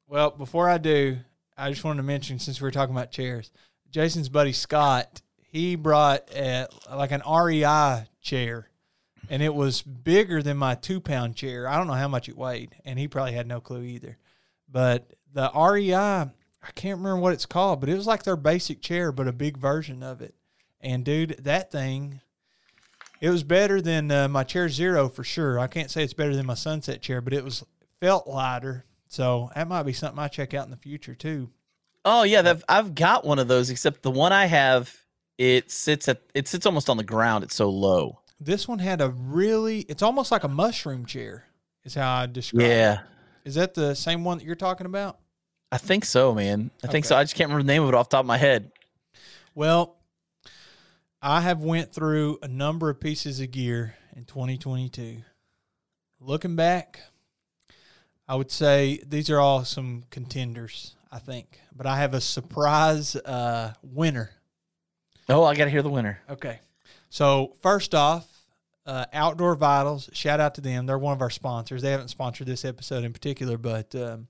Well, 0.08 0.32
before 0.32 0.70
I 0.70 0.78
do, 0.78 1.18
I 1.58 1.70
just 1.70 1.84
wanted 1.84 1.98
to 1.98 2.04
mention 2.04 2.40
since 2.40 2.62
we 2.62 2.66
were 2.66 2.72
talking 2.72 2.96
about 2.96 3.12
chairs, 3.12 3.52
Jason's 3.90 4.30
buddy 4.30 4.54
Scott, 4.54 5.22
he 5.50 5.76
brought 5.76 6.30
a, 6.36 6.68
like 6.94 7.12
an 7.12 7.22
REI 7.28 8.06
chair, 8.22 8.70
and 9.30 9.42
it 9.42 9.54
was 9.54 9.82
bigger 9.82 10.44
than 10.44 10.58
my 10.58 10.76
two 10.76 11.00
pound 11.00 11.36
chair. 11.36 11.68
I 11.68 11.78
don't 11.78 11.88
know 11.88 11.94
how 11.94 12.08
much 12.08 12.30
it 12.30 12.38
weighed, 12.38 12.76
and 12.86 13.00
he 13.00 13.08
probably 13.08 13.34
had 13.34 13.48
no 13.48 13.60
clue 13.60 13.84
either. 13.84 14.18
But 14.70 15.14
the 15.34 15.50
REI, 15.56 16.32
I 16.68 16.72
can't 16.72 16.98
remember 16.98 17.22
what 17.22 17.34
it's 17.34 17.46
called, 17.46 17.80
but 17.80 17.90
it 17.90 17.96
was 17.96 18.08
like 18.08 18.24
their 18.24 18.36
basic 18.36 18.82
chair, 18.82 19.12
but 19.12 19.28
a 19.28 19.32
big 19.32 19.58
version 19.58 20.04
of 20.04 20.22
it. 20.22 20.36
And 20.82 21.06
dude, 21.06 21.38
that 21.40 21.72
thing, 21.72 22.20
it 23.22 23.30
was 23.30 23.44
better 23.44 23.82
than 23.82 24.12
uh, 24.12 24.28
my 24.28 24.44
chair 24.44 24.68
zero 24.68 25.08
for 25.10 25.24
sure. 25.24 25.60
I 25.60 25.68
can't 25.68 25.90
say 25.90 26.04
it's 26.04 26.14
better 26.14 26.36
than 26.36 26.46
my 26.46 26.54
sunset 26.56 27.02
chair, 27.02 27.22
but 27.22 27.34
it 27.34 27.44
was 27.44 27.64
felt 28.02 28.28
lighter. 28.28 28.86
So 29.08 29.50
that 29.56 29.68
might 29.68 29.84
be 29.84 29.94
something 29.94 30.20
I 30.20 30.28
check 30.28 30.54
out 30.54 30.66
in 30.66 30.72
the 30.72 30.78
future 30.78 31.16
too. 31.16 31.50
Oh 32.04 32.24
yeah, 32.24 32.56
I've 32.70 32.96
got 32.96 33.26
one 33.26 33.40
of 33.40 33.48
those. 33.48 33.70
Except 33.70 34.04
the 34.04 34.12
one 34.12 34.32
I 34.34 34.46
have, 34.46 34.94
it 35.38 35.72
sits 35.72 36.08
at 36.08 36.22
it 36.34 36.48
sits 36.48 36.66
almost 36.66 36.90
on 36.90 36.98
the 36.98 37.04
ground. 37.04 37.44
It's 37.44 37.56
so 37.56 37.70
low. 37.70 38.20
This 38.40 38.68
one 38.68 38.80
had 38.80 39.02
a 39.02 39.10
really, 39.10 39.80
it's 39.82 40.04
almost 40.04 40.32
like 40.32 40.44
a 40.44 40.48
mushroom 40.48 41.06
chair, 41.06 41.46
is 41.84 41.96
how 41.96 42.18
I 42.18 42.26
describe 42.28 42.62
it. 42.62 42.68
Yeah, 42.70 43.00
Is 43.44 43.56
that 43.56 43.74
the 43.74 43.96
same 43.96 44.24
one 44.24 44.38
that 44.38 44.44
you're 44.46 44.56
talking 44.56 44.86
about? 44.86 45.18
I 45.72 45.78
think 45.78 46.06
so, 46.06 46.34
man. 46.34 46.72
I 46.84 46.88
think 46.88 47.04
Okay. 47.06 47.10
so. 47.10 47.18
I 47.18 47.24
just 47.24 47.36
can't 47.36 47.50
remember 47.50 47.64
the 47.64 47.74
name 47.74 47.84
of 47.84 47.90
it 47.90 47.96
off 47.96 48.10
the 48.10 48.18
top 48.18 48.22
of 48.24 48.28
my 48.28 48.38
head. 48.38 48.72
Well, 49.54 49.96
I 51.22 51.42
have 51.42 51.60
went 51.62 51.92
through 51.94 52.40
a 52.42 52.48
number 52.48 52.90
of 52.90 53.00
pieces 53.00 53.40
of 53.40 53.52
gear 53.52 53.96
in 54.16 54.26
2022. 54.26 55.18
Looking 56.20 56.56
back, 56.56 57.02
I 58.28 58.36
would 58.36 58.52
say 58.52 59.02
these 59.06 59.30
are 59.30 59.40
all 59.40 59.66
some 59.66 60.04
contenders, 60.10 60.96
I 61.12 61.20
think. 61.20 61.60
But 61.76 61.86
I 61.86 61.98
have 61.98 62.14
a 62.14 62.22
surprise 62.22 63.16
uh, 63.16 63.74
winner. 63.84 64.32
Oh, 65.30 65.44
I 65.44 65.56
got 65.56 65.66
to 65.66 65.70
hear 65.72 65.82
the 65.82 65.90
winner. 65.90 66.22
Okay. 66.30 66.60
So 67.10 67.54
first 67.62 67.94
off, 67.94 68.26
uh, 68.86 69.06
Outdoor 69.12 69.56
Vitals. 69.56 70.10
Shout 70.14 70.40
out 70.40 70.56
to 70.56 70.62
them. 70.62 70.86
They're 70.86 70.98
one 70.98 71.14
of 71.14 71.22
our 71.22 71.30
sponsors. 71.30 71.82
They 71.82 71.92
haven't 71.92 72.08
sponsored 72.08 72.48
this 72.48 72.64
episode 72.64 73.04
in 73.04 73.12
particular, 73.12 73.58
but 73.58 73.94
um, 73.96 74.28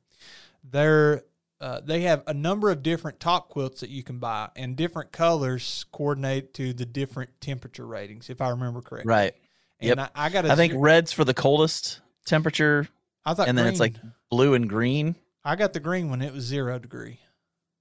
they're 0.70 1.24
uh, 1.60 1.80
they 1.84 2.02
have 2.02 2.22
a 2.28 2.34
number 2.34 2.70
of 2.70 2.84
different 2.84 3.20
top 3.20 3.50
quilts 3.50 3.82
that 3.82 3.90
you 3.90 4.04
can 4.04 4.20
buy, 4.20 4.50
and 4.56 4.76
different 4.76 5.12
colors 5.12 5.86
coordinate 5.92 6.54
to 6.54 6.72
the 6.74 6.86
different 6.86 7.30
temperature 7.42 7.86
ratings, 7.88 8.30
if 8.30 8.42
I 8.42 8.50
remember 8.50 8.82
correctly. 8.82 9.10
Right. 9.10 9.34
And 9.80 9.98
Yep. 9.98 10.12
I, 10.16 10.26
I 10.26 10.30
got. 10.30 10.46
I 10.46 10.56
think 10.56 10.74
red's 10.76 11.12
for 11.12 11.24
the 11.26 11.34
coldest 11.34 12.02
temperature, 12.26 12.88
I 13.26 13.34
thought, 13.34 13.48
and 13.48 13.58
then 13.58 13.68
it's 13.68 13.80
like 13.80 13.96
blue 14.30 14.54
and 14.54 14.70
green. 14.70 15.16
I 15.44 15.56
got 15.56 15.74
the 15.74 15.80
green 15.80 16.10
one. 16.10 16.22
It 16.22 16.34
was 16.34 16.44
zero 16.44 16.78
degree. 16.78 17.20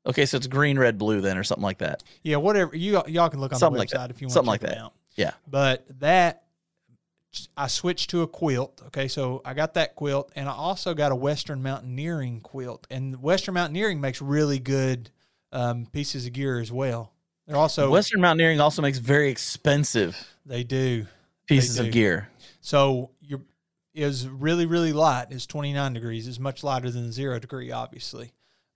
Okay, 0.07 0.25
so 0.25 0.37
it's 0.37 0.47
green, 0.47 0.79
red, 0.79 0.99
blue, 0.99 1.21
then, 1.21 1.37
or 1.37 1.43
something 1.43 1.65
like 1.65 1.79
that. 1.79 2.03
Yeah, 2.23 2.37
whatever 2.37 2.77
you 2.77 3.03
y'all 3.09 3.29
can 3.29 3.41
look 3.41 3.53
on 3.53 3.59
Something 3.59 3.75
the 3.75 3.79
like 3.81 3.89
website 3.89 3.93
that. 3.93 4.11
if 4.11 4.21
you 4.23 4.27
want 4.29 4.33
Something 4.35 4.47
to 4.47 4.51
like 4.51 4.61
that. 4.61 4.79
out. 4.79 4.93
Yeah. 5.17 5.33
But 5.49 5.85
that 6.01 6.45
I 7.57 7.67
switched 7.69 8.11
to 8.11 8.23
a 8.23 8.27
quilt. 8.27 8.83
Okay, 8.89 9.09
so 9.09 9.43
I 9.45 9.55
got 9.55 9.75
that 9.75 9.95
quilt, 9.95 10.33
and 10.37 10.49
I 10.49 10.53
also 10.53 10.95
got 10.95 11.13
a 11.13 11.17
Western 11.17 11.63
Mountaineering 11.63 12.41
quilt. 12.41 12.87
And 12.91 13.23
Western 13.23 13.55
Mountaineering 13.55 14.01
makes 14.01 14.21
really 14.23 14.59
good 14.59 15.11
um, 15.53 15.87
pieces 15.93 16.27
of 16.27 16.33
gear 16.33 16.59
as 16.61 16.71
well. 16.73 17.13
They're 17.47 17.57
also 17.57 17.91
Western 17.91 18.21
Mountaineering 18.21 18.61
also 18.61 18.83
makes 18.83 18.99
very 18.99 19.31
expensive 19.31 20.17
they 20.45 20.65
do. 20.65 21.07
pieces 21.47 21.77
do. 21.77 21.85
of 21.85 21.93
gear. 21.93 22.29
So 22.61 23.11
your 23.21 23.41
is 23.95 24.29
really 24.29 24.67
really 24.67 24.93
light. 24.93 25.29
It's 25.31 25.47
twenty 25.47 25.73
nine 25.73 25.93
degrees. 25.93 26.27
It's 26.29 26.39
much 26.41 26.63
lighter 26.65 26.91
than 26.91 27.13
zero 27.13 27.39
degree, 27.39 27.71
obviously. 27.71 28.33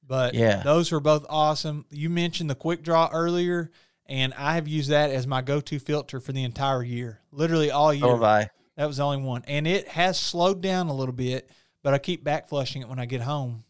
But 0.07 0.35
Yeah. 0.35 0.63
those 0.63 0.91
were 0.93 1.01
both 1.01 1.27
awesome. 1.29 1.85
You 1.91 2.09
mentioned 2.11 2.49
the 2.49 2.55
quick 2.55 2.83
draw 2.83 3.11
earlier, 3.13 3.71
and 4.11 4.35
I 4.35 4.55
have 4.57 4.69
used 4.69 4.91
that 4.91 5.11
as 5.11 5.27
my 5.27 5.41
go 5.41 5.61
to 5.63 5.79
filter 5.79 6.21
for 6.21 6.33
the 6.33 6.45
entire 6.45 6.83
year. 6.83 7.21
Literally 7.33 7.71
all 7.71 7.95
year. 7.95 8.23
I. 8.23 8.49
That 8.77 8.87
was 8.87 8.99
the 8.99 9.05
only 9.05 9.23
one, 9.27 9.43
and 9.47 9.67
it 9.67 9.89
has 9.89 10.19
slowed 10.21 10.61
down 10.61 10.89
a 10.89 10.95
little 10.95 11.15
bit. 11.15 11.49
But 11.83 11.95
I 11.95 11.99
keep 11.99 12.23
back 12.23 12.49
flushing 12.51 12.83
it 12.83 12.89
when 12.89 12.99
I 12.99 13.07
get 13.07 13.23
home, 13.23 13.65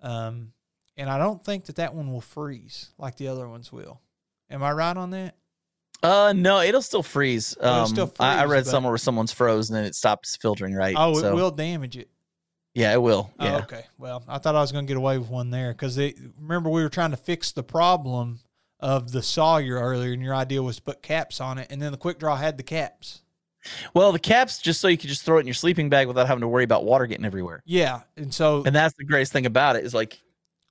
um, 0.00 0.52
and 0.96 1.10
I 1.10 1.18
don't 1.18 1.44
think 1.44 1.64
that 1.64 1.76
that 1.76 1.94
one 1.94 2.12
will 2.12 2.20
freeze 2.20 2.90
like 2.96 3.16
the 3.16 3.26
other 3.28 3.48
ones 3.48 3.72
will. 3.72 4.00
Am 4.50 4.62
I 4.62 4.70
right 4.70 4.96
on 4.96 5.10
that? 5.10 5.34
Uh, 6.02 6.32
no, 6.36 6.60
it'll 6.60 6.82
still 6.82 7.02
freeze. 7.02 7.56
It'll 7.58 7.72
Um, 7.72 7.86
still 7.88 8.12
I, 8.20 8.42
I 8.42 8.44
read 8.44 8.64
but- 8.64 8.70
somewhere 8.70 8.92
where 8.92 8.98
someone's 8.98 9.32
frozen 9.32 9.74
and 9.76 9.84
it 9.86 9.94
stops 9.96 10.36
filtering 10.36 10.74
right. 10.74 10.94
Oh, 10.96 11.12
it 11.12 11.20
so- 11.22 11.34
will 11.34 11.50
damage 11.50 11.96
it. 11.96 12.08
Yeah, 12.74 12.92
it 12.92 13.00
will. 13.00 13.30
Oh, 13.40 13.44
Yeah. 13.44 13.56
okay. 13.58 13.86
Well, 13.98 14.22
I 14.28 14.36
thought 14.38 14.54
I 14.54 14.60
was 14.60 14.70
going 14.70 14.84
to 14.84 14.88
get 14.88 14.98
away 14.98 15.16
with 15.16 15.30
one 15.30 15.50
there 15.50 15.72
because 15.72 15.98
remember 16.38 16.68
we 16.68 16.82
were 16.82 16.90
trying 16.90 17.12
to 17.12 17.16
fix 17.16 17.50
the 17.52 17.62
problem 17.62 18.38
of 18.80 19.12
the 19.12 19.22
Sawyer 19.22 19.76
earlier, 19.80 20.12
and 20.12 20.22
your 20.22 20.34
idea 20.34 20.62
was 20.62 20.76
to 20.76 20.82
put 20.82 21.02
caps 21.02 21.40
on 21.40 21.58
it, 21.58 21.68
and 21.70 21.80
then 21.80 21.92
the 21.92 21.98
quick 21.98 22.18
draw 22.18 22.36
had 22.36 22.56
the 22.56 22.62
caps. 22.62 23.22
Well, 23.94 24.12
the 24.12 24.18
caps 24.18 24.58
just 24.58 24.80
so 24.80 24.86
you 24.88 24.96
could 24.96 25.08
just 25.08 25.22
throw 25.24 25.38
it 25.38 25.40
in 25.40 25.46
your 25.46 25.54
sleeping 25.54 25.88
bag 25.88 26.06
without 26.06 26.26
having 26.28 26.42
to 26.42 26.48
worry 26.48 26.62
about 26.64 26.84
water 26.84 27.06
getting 27.06 27.24
everywhere. 27.24 27.62
Yeah, 27.66 28.02
and 28.16 28.32
so 28.32 28.62
And 28.64 28.74
that's 28.74 28.94
the 28.96 29.04
greatest 29.04 29.32
thing 29.32 29.46
about 29.46 29.74
it 29.76 29.84
is 29.84 29.92
like 29.94 30.20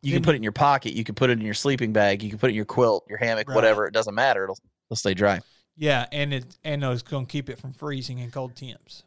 you 0.02 0.14
can 0.14 0.22
put 0.24 0.36
it 0.36 0.38
in 0.38 0.44
your 0.44 0.52
pocket, 0.54 0.94
you 0.94 1.04
can 1.04 1.16
put 1.16 1.30
it 1.30 1.40
in 1.40 1.46
your 1.46 1.54
sleeping 1.56 1.92
bag, 1.92 2.24
you 2.24 2.30
can 2.30 2.38
put 2.40 2.48
it 2.48 2.52
in 2.52 2.56
your 2.56 2.66
quilt, 2.66 3.06
your 3.10 3.18
hammock, 3.18 3.50
Right. 3.50 3.56
whatever. 3.56 3.86
It 3.88 3.94
doesn't 3.94 4.16
matter. 4.16 4.44
It'll 4.44 4.58
it'll 4.90 4.96
stay 4.98 5.14
dry. 5.14 5.42
yeah, 5.76 6.06
and 6.12 6.34
it 6.34 6.58
and 6.64 6.84
it's 6.86 7.02
going 7.02 7.26
to 7.26 7.32
keep 7.32 7.50
it 7.50 7.58
from 7.60 7.74
freezing 7.74 8.20
in 8.20 8.32
cold 8.32 8.56
temps. 8.56 9.04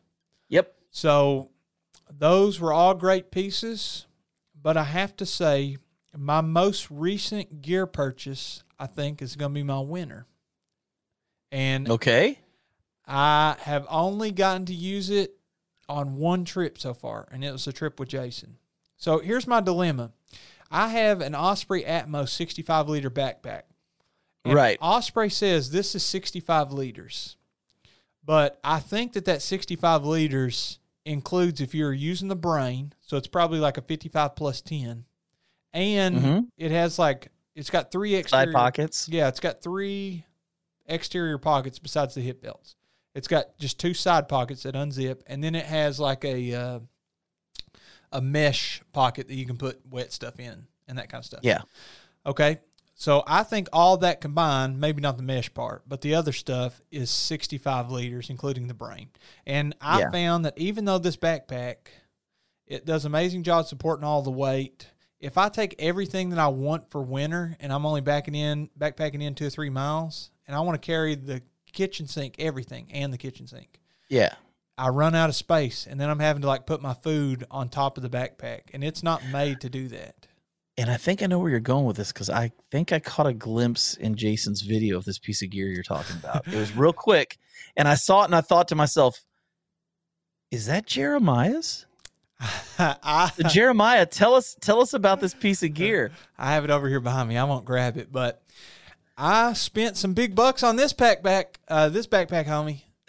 Yep. 0.51 0.75
So 0.91 1.51
those 2.11 2.59
were 2.61 2.73
all 2.73 2.95
great 2.95 3.31
pieces, 3.31 4.07
but 4.61 4.77
I 4.77 4.85
have 4.85 5.17
to 5.17 5.25
say 5.27 5.79
my 6.19 6.41
most 6.41 6.91
recent 6.91 7.63
gear 7.63 7.87
purchase 7.87 8.65
I 8.79 8.87
think 8.87 9.23
is 9.23 9.37
going 9.37 9.53
to 9.53 9.55
be 9.55 9.63
my 9.63 9.81
winner. 9.81 10.27
And 11.51 11.89
Okay. 11.89 12.39
I 13.07 13.57
have 13.61 13.87
only 13.89 14.33
gotten 14.33 14.67
to 14.67 14.75
use 14.75 15.09
it 15.11 15.35
on 15.89 16.17
one 16.17 16.45
trip 16.45 16.79
so 16.79 16.93
far, 16.93 17.27
and 17.33 17.43
it 17.43 17.51
was 17.51 17.67
a 17.67 17.73
trip 17.73 17.99
with 17.99 18.11
Jason. 18.11 18.59
So 18.99 19.19
here's 19.21 19.47
my 19.47 19.61
dilemma. 19.61 20.13
I 20.71 20.89
have 20.89 21.23
an 21.23 21.35
Osprey 21.35 21.85
Atmos 21.85 22.29
65 22.29 22.89
liter 22.89 23.11
backpack. 23.11 23.63
And 24.45 24.55
Right. 24.55 24.77
Osprey 24.83 25.31
says 25.31 25.71
this 25.71 25.95
is 25.95 26.03
65 26.05 26.73
liters. 26.73 27.37
But 28.23 28.61
I 28.63 28.79
think 28.81 29.15
that 29.15 29.25
that 29.25 29.41
65 29.41 30.05
liters 30.05 30.79
includes 31.07 31.63
if 31.63 31.75
you're 31.75 31.95
using 31.95 32.29
the 32.29 32.37
brain, 32.37 32.93
so 33.01 33.17
it's 33.17 33.27
probably 33.27 33.59
like 33.59 33.79
a 33.79 33.83
55 33.83 34.37
plus 34.37 34.61
10. 34.61 35.07
And 35.73 36.17
Mhm. 36.17 36.49
it 36.57 36.71
has 36.71 36.99
like 36.99 37.31
it's 37.55 37.71
got 37.71 37.91
three 37.91 38.15
exterior 38.15 38.47
Side 38.47 38.55
pockets. 38.55 39.09
yeah, 39.09 39.29
it's 39.29 39.41
got 39.41 39.63
three 39.63 40.25
exterior 40.87 41.39
pockets 41.39 41.79
besides 41.79 42.15
the 42.15 42.21
hip 42.21 42.41
belts. 42.43 42.77
It's 43.15 43.29
got 43.29 43.59
just 43.59 43.79
two 43.81 43.95
side 43.95 44.29
pockets 44.29 44.63
that 44.63 44.75
unzip, 44.75 45.23
and 45.27 45.43
then 45.43 45.55
it 45.55 45.67
has 45.67 45.99
like 45.99 46.25
a 46.25 46.55
uh, 46.55 46.81
a 48.13 48.21
mesh 48.21 48.81
pocket 48.93 49.29
that 49.29 49.35
you 49.35 49.45
can 49.47 49.57
put 49.57 49.81
wet 49.91 50.13
stuff 50.13 50.39
in 50.41 50.67
and 50.87 50.99
that 50.99 51.09
kind 51.09 51.21
of 51.21 51.27
stuff. 51.27 51.41
Yeah. 51.43 51.63
Okay. 52.25 52.59
So 52.95 53.23
I 53.27 53.43
think 53.45 53.69
all 53.73 53.99
that 53.99 54.21
combined, 54.21 54.81
maybe 54.81 55.01
not 55.01 55.17
the 55.17 55.23
mesh 55.23 55.53
part, 55.55 55.83
but 55.87 56.01
the 56.01 56.15
other 56.17 56.33
stuff 56.33 56.81
is 56.91 57.11
65 57.11 57.91
liters, 57.93 58.29
including 58.31 58.67
the 58.67 58.75
brain. 58.75 59.11
And 59.47 59.77
I 59.81 60.01
Yeah. 60.01 60.11
found 60.11 60.45
that 60.47 60.59
even 60.59 60.85
though 60.85 60.99
this 60.99 61.17
backpack, 61.17 61.77
it 62.67 62.85
does 62.87 63.05
amazing 63.05 63.45
job 63.45 63.67
supporting 63.67 64.05
all 64.05 64.23
the 64.23 64.33
weight. 64.33 64.89
If 65.21 65.37
I 65.37 65.49
take 65.49 65.75
everything 65.79 66.31
that 66.31 66.39
I 66.39 66.49
want 66.49 66.91
for 66.91 67.03
winter 67.03 67.57
and 67.61 67.73
I'm 67.73 67.85
only 67.85 68.01
backing 68.01 68.35
in, 68.35 68.71
backpacking 68.79 69.23
in 69.23 69.35
two 69.35 69.47
or 69.47 69.51
three 69.51 69.71
miles, 69.71 70.31
and 70.47 70.55
I 70.55 70.61
want 70.61 70.81
to 70.81 70.87
carry 70.87 71.15
the 71.17 71.43
kitchen 71.73 72.07
sink, 72.07 72.37
everything, 72.39 72.89
and 72.93 73.13
the 73.13 73.19
kitchen 73.19 73.47
sink, 73.47 73.81
Yeah. 74.09 74.35
I 74.77 74.91
run 74.91 75.17
out 75.17 75.29
of 75.29 75.35
space, 75.35 75.89
and 75.91 76.01
then 76.01 76.09
I'm 76.09 76.21
having 76.21 76.43
to 76.43 76.47
like 76.49 76.65
put 76.65 76.81
my 76.81 76.95
food 76.95 77.45
on 77.51 77.69
top 77.69 77.97
of 77.97 78.05
the 78.05 78.09
backpack, 78.09 78.61
and 78.73 78.85
it's 78.85 79.03
not 79.03 79.27
made 79.27 79.61
to 79.63 79.69
do 79.69 79.89
that. 79.89 80.29
And 80.77 80.89
I 80.89 80.97
think 80.97 81.21
I 81.21 81.27
know 81.27 81.41
where 81.41 81.51
you're 81.51 81.59
going 81.59 81.85
with 81.85 81.97
this 81.97 82.13
because 82.13 82.31
I 82.31 82.53
think 82.71 82.93
I 82.93 83.01
caught 83.01 83.27
a 83.27 83.33
glimpse 83.33 83.95
in 83.95 84.15
Jason's 84.15 84.63
video 84.63 84.97
of 84.97 85.05
this 85.05 85.19
piece 85.19 85.43
of 85.43 85.51
gear 85.51 85.67
you're 85.67 85.83
talking 85.83 86.15
about. 86.15 86.47
it 86.47 86.55
was 86.55 86.77
real 86.77 86.93
quick, 86.93 87.39
and 87.77 87.89
I 87.89 87.97
saw 87.97 88.23
it 88.23 88.27
and 88.27 88.37
I 88.37 88.41
thought 88.41 88.69
to 88.69 88.77
myself, 88.77 89.25
"Is 90.53 90.67
that 90.67 90.87
Jeremiah's?" 90.87 91.87
I, 92.79 93.33
So 93.35 93.49
Jeremiah, 93.49 94.07
tell 94.07 94.35
us 94.35 94.57
tell 94.61 94.81
us 94.81 94.95
about 94.95 95.21
this 95.21 95.35
piece 95.35 95.63
of 95.63 95.75
gear. 95.75 96.13
I 96.39 96.53
have 96.53 96.65
it 96.65 96.71
over 96.71 96.89
here 96.89 97.01
behind 97.01 97.29
me. 97.29 97.37
I 97.37 97.45
won't 97.45 97.65
grab 97.65 97.97
it, 97.97 98.13
but 98.13 98.43
I 99.17 99.53
spent 99.55 99.97
some 99.97 100.15
big 100.15 100.35
bucks 100.35 100.63
on 100.63 100.77
this 100.77 100.93
backpack. 100.93 101.57
Uh, 101.67 101.89
this 101.89 102.07
backpack, 102.07 102.47
homie. 102.47 102.83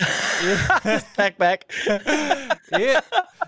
this 0.83 1.03
backpack. 1.17 1.63
It 2.71 3.03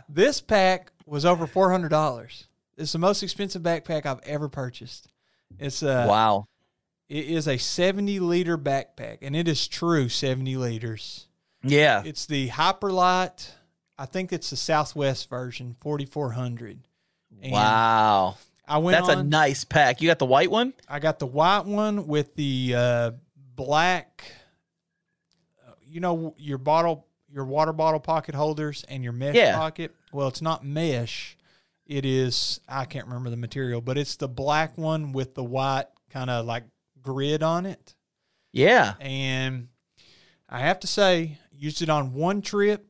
this 0.09 0.41
pack 0.41 0.91
was 1.05 1.25
over 1.25 1.45
four 1.45 1.69
hundred 1.69 1.89
dollars. 1.89 2.47
It's 2.77 2.91
the 2.91 2.97
most 2.97 3.21
expensive 3.21 3.61
backpack 3.61 4.07
I've 4.07 4.19
ever 4.23 4.50
purchased. 4.50 5.09
It's 5.59 5.83
uh 5.83 6.07
wow. 6.09 6.47
it 7.07 7.25
is 7.25 7.47
a 7.47 7.57
seventy 7.57 8.19
liter 8.19 8.57
backpack, 8.57 9.19
and 9.21 9.35
it 9.35 9.47
is 9.47 9.67
true 9.67 10.09
seventy 10.09 10.57
liters. 10.57 11.27
Yeah. 11.63 12.01
It's 12.03 12.25
the 12.25 12.50
Hyperlite. 12.50 13.51
I 14.01 14.05
think 14.05 14.34
it's 14.34 14.50
the 14.50 14.55
Southwest 14.55 15.29
version, 15.29 15.75
forty 15.79 16.05
four 16.05 16.31
hundred. 16.31 16.79
Wow. 17.43 18.36
I 18.67 18.79
went 18.79 18.98
That's 18.98 19.15
a 19.15 19.24
nice 19.24 19.63
pack. 19.63 20.01
You 20.01 20.10
got 20.10 20.17
the 20.17 20.25
white 20.25 20.50
one? 20.50 20.74
I 20.88 21.00
got 21.00 21.20
the 21.20 21.27
white 21.27 21.65
one 21.65 22.08
with 22.08 22.34
the 22.36 22.74
uh, 22.75 23.12
black. 23.55 24.24
You 25.86 26.00
know 26.00 26.34
your 26.38 26.58
bottle, 26.58 27.05
your 27.31 27.46
water 27.46 27.74
bottle 27.74 28.00
pocket 28.00 28.34
holders, 28.34 28.84
and 28.89 29.03
your 29.03 29.13
mesh 29.13 29.36
Yeah. 29.36 29.55
pocket. 29.55 29.93
Well, 30.12 30.27
it's 30.29 30.41
not 30.41 30.65
mesh. 30.65 31.38
It 31.86 32.03
is. 32.05 32.60
I 32.67 32.86
can't 32.86 33.05
remember 33.05 33.29
the 33.29 33.38
material, 33.38 33.81
but 33.81 33.98
it's 34.00 34.15
the 34.15 34.27
black 34.29 34.77
one 34.79 35.12
with 35.12 35.36
the 35.36 35.43
white 35.43 35.86
kind 36.10 36.29
of 36.29 36.46
like 36.46 36.63
grid 37.03 37.43
on 37.43 37.65
it. 37.67 37.93
Yeah. 38.51 38.93
And 39.00 39.67
I 40.50 40.62
have 40.62 40.79
to 40.81 40.88
say, 40.88 41.38
used 41.51 41.81
it 41.84 41.89
on 41.89 42.13
one 42.13 42.41
trip. 42.41 42.88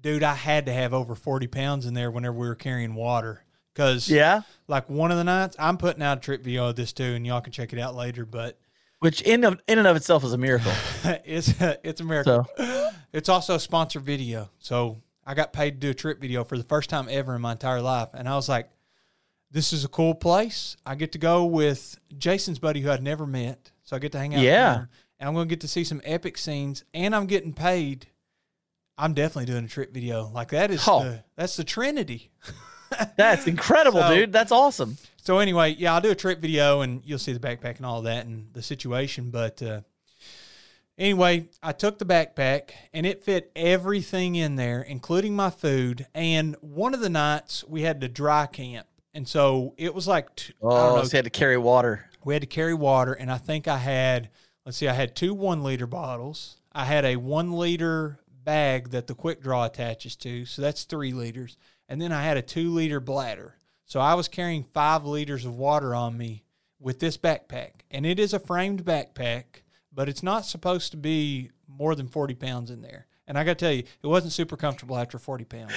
Dude, 0.00 0.22
I 0.22 0.34
had 0.34 0.66
to 0.66 0.72
have 0.72 0.94
over 0.94 1.14
40 1.14 1.46
pounds 1.46 1.86
in 1.86 1.94
there 1.94 2.10
whenever 2.10 2.36
we 2.36 2.48
were 2.48 2.54
carrying 2.54 2.94
water. 2.94 3.44
Because 3.74 4.08
Yeah. 4.08 4.42
like 4.66 4.88
one 4.90 5.10
of 5.10 5.16
the 5.18 5.24
nights, 5.24 5.56
I'm 5.58 5.76
putting 5.76 6.02
out 6.02 6.18
a 6.18 6.20
trip 6.20 6.42
video 6.42 6.68
of 6.68 6.76
this 6.76 6.92
too, 6.92 7.14
and 7.14 7.26
y'all 7.26 7.40
can 7.40 7.52
check 7.52 7.72
it 7.72 7.78
out 7.78 7.94
later. 7.94 8.24
But 8.26 8.58
Which 8.98 9.22
in 9.22 9.44
of 9.44 9.60
in 9.68 9.78
and 9.78 9.86
of 9.86 9.96
itself 9.96 10.24
is 10.24 10.32
a 10.32 10.38
miracle. 10.38 10.72
it's 11.24 11.54
it's 11.60 12.00
a 12.00 12.04
miracle. 12.04 12.46
It's 13.12 13.28
also 13.28 13.56
a 13.56 13.60
sponsored 13.60 14.04
video, 14.04 14.50
so 14.60 15.02
I 15.26 15.34
got 15.34 15.52
paid 15.52 15.72
to 15.72 15.76
do 15.78 15.90
a 15.90 15.94
trip 15.94 16.20
video 16.20 16.44
for 16.44 16.56
the 16.56 16.62
first 16.62 16.88
time 16.88 17.08
ever 17.10 17.34
in 17.34 17.40
my 17.40 17.50
entire 17.52 17.80
life, 17.82 18.10
and 18.14 18.28
I 18.28 18.36
was 18.36 18.48
like, 18.48 18.70
"This 19.50 19.72
is 19.72 19.84
a 19.84 19.88
cool 19.88 20.14
place. 20.14 20.76
I 20.86 20.94
get 20.94 21.10
to 21.12 21.18
go 21.18 21.44
with 21.44 21.98
Jason's 22.16 22.60
buddy 22.60 22.80
who 22.80 22.88
I'd 22.90 23.02
never 23.02 23.26
met, 23.26 23.72
so 23.82 23.96
I 23.96 23.98
get 23.98 24.12
to 24.12 24.18
hang 24.20 24.36
out. 24.36 24.42
Yeah. 24.42 24.68
with 24.70 24.78
him, 24.82 24.88
and 25.18 25.28
I'm 25.28 25.34
going 25.34 25.48
to 25.48 25.52
get 25.52 25.60
to 25.62 25.66
see 25.68 25.82
some 25.82 26.00
epic 26.04 26.38
scenes, 26.38 26.84
and 26.94 27.12
I'm 27.16 27.26
getting 27.26 27.52
paid. 27.52 28.06
I'm 29.00 29.14
definitely 29.14 29.46
doing 29.52 29.64
a 29.64 29.68
trip 29.68 29.92
video 29.94 30.28
like 30.32 30.48
that. 30.50 30.70
Is 30.70 30.84
Oh. 30.86 31.02
the, 31.04 31.24
that's 31.36 31.56
the 31.56 31.64
Trinity." 31.64 32.30
That's 33.16 33.46
incredible, 33.46 34.00
So- 34.00 34.14
dude. 34.16 34.32
That's 34.32 34.50
awesome. 34.50 34.96
So 35.22 35.38
anyway, 35.38 35.76
yeah, 35.78 35.94
I'll 35.94 36.00
do 36.00 36.10
a 36.10 36.14
trip 36.16 36.40
video 36.40 36.80
and 36.80 37.02
you'll 37.04 37.20
see 37.20 37.32
the 37.32 37.38
backpack 37.38 37.76
and 37.76 37.86
all 37.86 38.02
that 38.02 38.26
and 38.26 38.48
the 38.52 38.62
situation. 38.62 39.30
But 39.30 39.62
uh, 39.62 39.82
anyway, 40.98 41.48
I 41.62 41.72
took 41.72 41.98
the 41.98 42.04
backpack 42.04 42.70
and 42.92 43.06
it 43.06 43.22
fit 43.22 43.50
everything 43.54 44.34
in 44.34 44.56
there, 44.56 44.82
including 44.82 45.36
my 45.36 45.50
food. 45.50 46.06
And 46.14 46.56
one 46.60 46.94
of 46.94 47.00
the 47.00 47.08
nights 47.10 47.64
we 47.68 47.82
had 47.82 48.00
to 48.00 48.08
dry 48.08 48.46
camp, 48.46 48.86
and 49.14 49.28
so 49.28 49.74
it 49.76 49.94
was 49.94 50.08
like 50.08 50.34
t- 50.36 50.52
I 50.60 50.68
don't 50.68 50.72
Oh, 50.72 50.96
know, 50.96 51.04
so 51.04 51.16
had 51.16 51.24
to 51.24 51.30
carry 51.30 51.58
water. 51.58 52.06
we 52.24 52.34
had 52.34 52.42
to 52.42 52.48
carry 52.48 52.74
water, 52.74 53.12
and 53.12 53.30
I 53.30 53.38
think 53.38 53.68
I 53.68 53.78
had 53.78 54.30
let's 54.66 54.78
see, 54.78 54.88
I 54.88 54.94
had 54.94 55.14
two 55.14 55.34
one 55.34 55.62
liter 55.62 55.86
bottles. 55.86 56.56
I 56.72 56.84
had 56.84 57.04
a 57.04 57.16
one 57.16 57.52
liter 57.52 58.18
bag 58.50 58.90
that 58.90 59.06
the 59.06 59.14
quick 59.14 59.40
draw 59.40 59.64
attaches 59.64 60.16
to, 60.16 60.44
so 60.44 60.60
that's 60.60 60.82
three 60.82 61.12
liters, 61.12 61.56
and 61.88 62.02
then 62.02 62.10
I 62.10 62.24
had 62.24 62.36
a 62.36 62.42
two 62.42 62.70
liter 62.70 62.98
bladder. 62.98 63.58
So 63.84 64.00
I 64.00 64.14
was 64.14 64.26
carrying 64.26 64.64
five 64.64 65.04
liters 65.04 65.44
of 65.44 65.54
water 65.54 65.94
on 65.94 66.18
me 66.18 66.42
with 66.80 66.98
this 66.98 67.16
backpack, 67.16 67.82
and 67.92 68.04
it 68.04 68.18
is 68.18 68.34
a 68.34 68.40
framed 68.40 68.84
backpack, 68.84 69.62
but 69.92 70.08
it's 70.08 70.24
not 70.24 70.46
supposed 70.46 70.90
to 70.90 70.96
be 70.96 71.52
more 71.68 71.94
than 71.94 72.08
forty 72.08 72.34
pounds 72.34 72.72
in 72.72 72.82
there. 72.82 73.06
And 73.28 73.38
I 73.38 73.44
got 73.44 73.56
to 73.56 73.64
tell 73.64 73.72
you, 73.72 73.84
it 74.02 74.06
wasn't 74.08 74.32
super 74.32 74.56
comfortable 74.56 74.98
after 74.98 75.20
forty 75.20 75.44
pounds. 75.44 75.72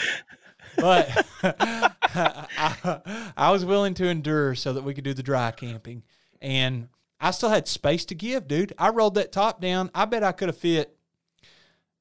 but 0.76 1.28
I, 1.44 3.32
I 3.38 3.52
was 3.52 3.64
willing 3.66 3.94
to 3.96 4.08
endure 4.08 4.56
so 4.56 4.74
that 4.74 4.84
we 4.84 4.96
could 4.96 5.04
do 5.04 5.14
the 5.14 5.22
dry 5.22 5.52
camping. 5.52 6.02
And 6.42 6.88
I 7.20 7.30
still 7.30 7.50
had 7.50 7.68
space 7.68 8.04
to 8.06 8.16
give, 8.16 8.48
dude. 8.48 8.74
I 8.80 8.90
rolled 8.90 9.14
that 9.14 9.32
top 9.32 9.62
down. 9.62 9.92
I 9.94 10.06
bet 10.06 10.24
I 10.24 10.32
could 10.32 10.50
have 10.50 10.58
fit, 10.58 10.93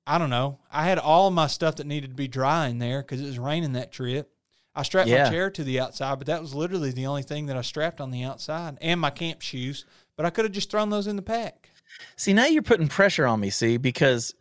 I 0.06 0.18
don't 0.18 0.30
know. 0.30 0.58
I 0.70 0.84
had 0.84 0.98
all 0.98 1.30
my 1.30 1.46
stuff 1.46 1.76
that 1.76 1.86
needed 1.86 2.10
to 2.10 2.16
be 2.16 2.28
dry 2.28 2.68
in 2.68 2.78
there 2.78 3.02
because 3.02 3.20
it 3.20 3.26
was 3.26 3.38
raining 3.38 3.72
that 3.74 3.92
trip. 3.92 4.30
I 4.74 4.82
strapped 4.82 5.08
Yeah. 5.08 5.24
my 5.24 5.30
chair 5.30 5.50
to 5.50 5.64
the 5.64 5.80
outside, 5.80 6.18
but 6.18 6.26
that 6.28 6.40
was 6.40 6.54
literally 6.54 6.90
the 6.90 7.06
only 7.06 7.22
thing 7.22 7.46
that 7.46 7.56
I 7.56 7.62
strapped 7.62 8.00
on 8.00 8.10
the 8.10 8.22
outside 8.24 8.78
and 8.80 8.98
my 9.00 9.10
camp 9.10 9.42
shoes. 9.42 9.84
But 10.16 10.26
I 10.26 10.30
could 10.30 10.44
have 10.44 10.52
just 10.52 10.70
thrown 10.70 10.90
those 10.90 11.06
in 11.06 11.16
the 11.16 11.22
pack. 11.22 11.70
See, 12.16 12.32
now 12.32 12.46
you're 12.46 12.62
putting 12.62 12.88
pressure 12.88 13.26
on 13.26 13.38
me, 13.40 13.50
see, 13.50 13.76
because 13.76 14.34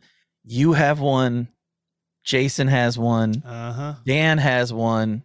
you 0.43 0.73
have 0.73 0.99
one 0.99 1.49
Jason 2.23 2.67
has 2.67 2.97
one. 2.99 3.41
Uh 3.43 3.73
huh. 3.73 3.93
Dan 4.05 4.37
has 4.37 4.71
one. 4.71 5.23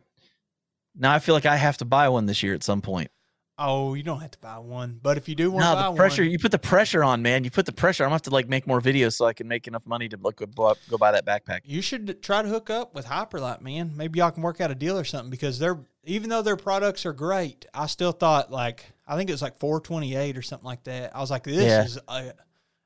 Now 0.94 1.12
I 1.12 1.18
feel 1.18 1.34
like 1.34 1.44
I 1.46 1.56
have 1.56 1.76
to 1.78 1.84
buy 1.84 2.08
one 2.08 2.24
this 2.26 2.42
year 2.42 2.54
at 2.54 2.62
some 2.62 2.80
point. 2.80 3.10
Oh, 3.58 3.94
you 3.94 4.02
don't 4.02 4.20
have 4.20 4.32
to 4.32 4.38
buy 4.38 4.58
one, 4.58 5.00
but 5.02 5.16
if 5.16 5.28
you 5.30 5.34
do 5.34 5.50
want 5.50 5.64
No, 5.64 5.70
to 5.70 5.76
buy 5.76 5.90
the 5.90 5.96
pressure 5.96 6.22
one, 6.22 6.30
you 6.30 6.38
put 6.38 6.50
the 6.52 6.58
pressure 6.58 7.02
on, 7.02 7.22
man. 7.22 7.42
You 7.42 7.50
put 7.50 7.64
the 7.64 7.72
pressure. 7.72 8.04
I'm 8.04 8.08
gonna 8.08 8.16
have 8.16 8.22
to 8.22 8.30
like 8.30 8.48
make 8.50 8.66
more 8.66 8.82
videos 8.82 9.14
so 9.14 9.24
I 9.24 9.32
can 9.32 9.48
make 9.48 9.66
enough 9.66 9.86
money 9.86 10.08
to 10.10 10.18
like, 10.20 10.36
go, 10.36 10.74
go 10.88 10.98
buy 10.98 11.12
that 11.12 11.24
backpack. 11.24 11.60
you 11.64 11.80
should 11.80 12.22
try 12.22 12.42
to 12.42 12.48
hook 12.48 12.68
up 12.68 12.94
with 12.94 13.06
Hyperlite, 13.06 13.62
man. 13.62 13.92
Maybe 13.96 14.18
y'all 14.18 14.30
can 14.30 14.42
work 14.42 14.60
out 14.60 14.70
a 14.70 14.74
deal 14.74 14.98
or 14.98 15.04
something 15.04 15.30
because 15.30 15.58
they're 15.58 15.78
even 16.04 16.28
though 16.28 16.42
their 16.42 16.56
products 16.56 17.06
are 17.06 17.14
great, 17.14 17.64
I 17.72 17.86
still 17.86 18.12
thought 18.12 18.52
like 18.52 18.84
I 19.08 19.16
think 19.16 19.30
it 19.30 19.32
was 19.32 19.40
like 19.42 19.56
428 19.58 20.36
or 20.36 20.42
something 20.42 20.66
like 20.66 20.84
that. 20.84 21.16
I 21.16 21.20
was 21.20 21.30
like, 21.30 21.44
this 21.44 21.62
Yeah. 21.64 21.84
is. 21.84 21.98
A, 22.08 22.34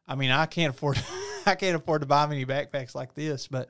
I 0.06 0.14
mean, 0.14 0.30
I 0.30 0.46
can't 0.46 0.74
afford. 0.74 1.02
I 1.46 1.54
can't 1.54 1.74
afford 1.74 2.02
to 2.02 2.06
buy 2.06 2.26
many 2.26 2.44
backpacks 2.44 2.94
like 2.94 3.14
this, 3.14 3.48
but 3.48 3.68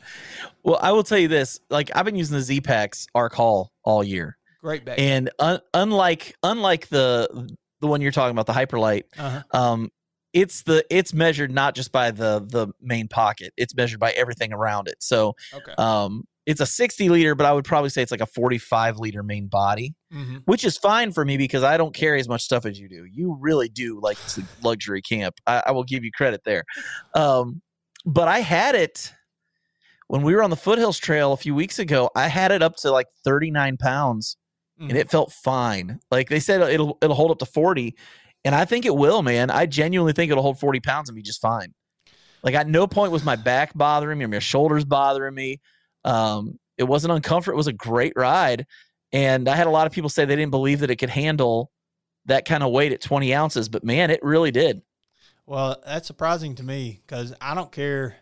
Well, 0.64 0.78
I 0.82 0.90
will 0.92 1.04
tell 1.04 1.18
you 1.18 1.28
this: 1.28 1.60
like 1.70 1.90
I've 1.94 2.04
been 2.04 2.16
using 2.16 2.36
the 2.36 2.42
Z 2.42 2.60
Packs 2.62 3.06
Arc 3.14 3.32
Haul 3.34 3.70
all 3.84 4.02
year, 4.04 4.36
great 4.62 4.84
backpack. 4.84 4.98
and 4.98 5.30
un- 5.38 5.60
unlike 5.74 6.34
unlike 6.42 6.88
the 6.88 7.56
the 7.80 7.86
one 7.86 8.00
you're 8.00 8.12
talking 8.12 8.32
about, 8.36 8.46
the 8.46 8.52
Hyperlite, 8.52 9.04
uh-huh. 9.18 9.42
um, 9.58 9.90
it's 10.32 10.62
the 10.62 10.84
it's 10.90 11.14
measured 11.14 11.50
not 11.50 11.74
just 11.74 11.92
by 11.92 12.10
the 12.10 12.40
the 12.46 12.68
main 12.80 13.08
pocket; 13.08 13.52
it's 13.56 13.74
measured 13.74 13.98
by 14.00 14.10
everything 14.12 14.52
around 14.52 14.86
it. 14.88 14.96
So, 15.00 15.34
Okay. 15.54 15.72
um, 15.78 16.24
it's 16.46 16.60
a 16.60 16.66
60 16.66 17.08
liter, 17.10 17.34
but 17.34 17.46
I 17.46 17.52
would 17.52 17.64
probably 17.64 17.90
say 17.90 18.02
it's 18.02 18.10
like 18.10 18.20
a 18.20 18.26
45 18.26 18.98
liter 18.98 19.22
main 19.22 19.46
body. 19.46 19.94
hmm 20.10 20.38
which 20.46 20.64
is 20.64 20.76
fine 20.76 21.12
for 21.12 21.24
me 21.24 21.36
because 21.36 21.62
I 21.62 21.76
don't 21.76 21.94
carry 21.94 22.18
as 22.20 22.28
much 22.28 22.42
stuff 22.42 22.66
as 22.66 22.78
you 22.78 22.88
do. 22.88 23.04
You 23.10 23.36
really 23.40 23.68
do 23.68 24.00
like 24.02 24.18
luxury 24.62 25.00
camp. 25.02 25.36
I, 25.46 25.62
I 25.66 25.70
will 25.72 25.84
give 25.84 26.02
you 26.04 26.10
credit 26.10 26.42
there. 26.44 26.64
Um, 27.14 27.62
but 28.04 28.26
I 28.28 28.40
had 28.40 28.74
it 28.74 29.12
when 30.08 30.22
we 30.22 30.34
were 30.34 30.42
on 30.42 30.50
the 30.50 30.56
foothills 30.56 30.98
trail 30.98 31.32
a 31.32 31.36
few 31.36 31.54
weeks 31.54 31.78
ago. 31.78 32.10
I 32.16 32.26
had 32.28 32.50
it 32.52 32.62
up 32.62 32.76
to 32.78 32.90
like 32.90 33.06
39 33.24 33.76
pounds 33.76 34.36
and 34.80 34.90
Mhm. 34.92 34.96
it 34.96 35.10
felt 35.10 35.32
fine. 35.32 36.00
Like 36.10 36.28
they 36.28 36.40
said, 36.40 36.60
it'll 36.62 36.98
it'll 37.02 37.16
hold 37.16 37.30
up 37.30 37.38
to 37.38 37.46
40, 37.46 37.94
and 38.44 38.54
I 38.54 38.64
think 38.64 38.86
it 38.86 38.94
will, 38.96 39.22
man. 39.22 39.50
I 39.50 39.66
genuinely 39.66 40.12
think 40.12 40.30
it'll 40.30 40.42
hold 40.42 40.58
40 40.58 40.80
pounds 40.80 41.08
and 41.08 41.16
be 41.16 41.22
just 41.22 41.40
fine. 41.40 41.74
Like 42.42 42.54
at 42.54 42.66
no 42.66 42.86
point 42.86 43.12
was 43.12 43.22
my 43.24 43.36
back 43.36 43.72
bothering 43.74 44.18
me 44.18 44.24
or 44.24 44.28
my 44.28 44.38
shoulders 44.38 44.84
bothering 44.84 45.34
me. 45.34 45.60
Um, 46.04 46.58
it 46.78 46.84
wasn't 46.84 47.12
uncomfortable. 47.12 47.56
It 47.56 47.58
was 47.58 47.66
a 47.66 47.72
great 47.74 48.14
ride. 48.16 48.66
And 49.12 49.48
I 49.48 49.56
had 49.56 49.66
a 49.66 49.70
lot 49.70 49.86
of 49.86 49.92
people 49.92 50.08
say 50.08 50.24
they 50.24 50.36
didn't 50.36 50.52
believe 50.52 50.80
that 50.80 50.90
it 50.90 50.96
could 50.96 51.10
handle 51.10 51.70
that 52.26 52.46
kind 52.46 52.62
of 52.62 52.70
weight 52.70 52.92
at 52.92 53.00
20 53.02 53.34
ounces, 53.34 53.68
but 53.68 53.84
man, 53.84 54.10
it 54.10 54.22
really 54.22 54.50
did. 54.50 54.80
Well, 55.46 55.82
that's 55.84 56.06
surprising 56.06 56.54
to 56.54 56.62
me 56.62 57.02
because 57.04 57.34
I 57.40 57.54
don't 57.54 57.72
care 57.72 58.16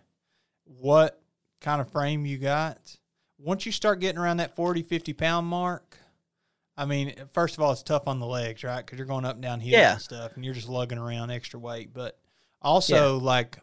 what 0.65 1.21
kind 1.61 1.81
of 1.81 1.91
frame 1.93 2.25
you 2.27 2.39
got. 2.39 2.97
Once 3.39 3.67
you 3.67 3.71
start 3.73 4.01
getting 4.01 4.19
around 4.19 4.39
that 4.39 4.57
40, 4.57 4.83
50 4.83 5.13
pound 5.13 5.47
mark, 5.47 5.99
I 6.79 6.85
mean, 6.87 7.13
first 7.33 7.57
of 7.57 7.63
all, 7.63 7.73
it's 7.73 7.83
tough 7.83 8.05
on 8.07 8.21
the 8.21 8.27
legs, 8.27 8.63
right? 8.63 8.79
Because 8.85 8.99
you're 8.99 9.07
going 9.07 9.25
up 9.25 9.35
and 9.35 9.43
down 9.43 9.59
hills 9.61 9.73
Yeah. 9.73 9.93
and 9.95 10.01
stuff, 10.01 10.37
and 10.37 10.45
you're 10.45 10.55
just 10.55 10.69
lugging 10.69 10.97
around 10.99 11.31
extra 11.31 11.59
weight. 11.59 11.93
But 11.93 12.19
also, 12.63 13.19
like, 13.19 13.59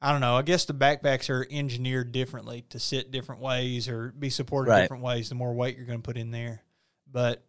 I 0.00 0.10
don't 0.12 0.22
know. 0.22 0.34
I 0.36 0.42
guess 0.42 0.64
the 0.64 0.72
backpacks 0.72 1.28
are 1.28 1.46
engineered 1.50 2.10
differently 2.10 2.64
to 2.70 2.78
sit 2.78 3.10
different 3.10 3.42
ways 3.42 3.86
or 3.86 4.12
be 4.18 4.30
supported 4.30 4.70
Right. 4.70 4.80
different 4.80 5.02
ways. 5.02 5.28
The 5.28 5.34
more 5.34 5.52
weight 5.52 5.76
you're 5.76 5.84
going 5.84 5.98
to 6.00 6.02
put 6.02 6.16
in 6.16 6.30
there, 6.30 6.62
but 7.12 7.44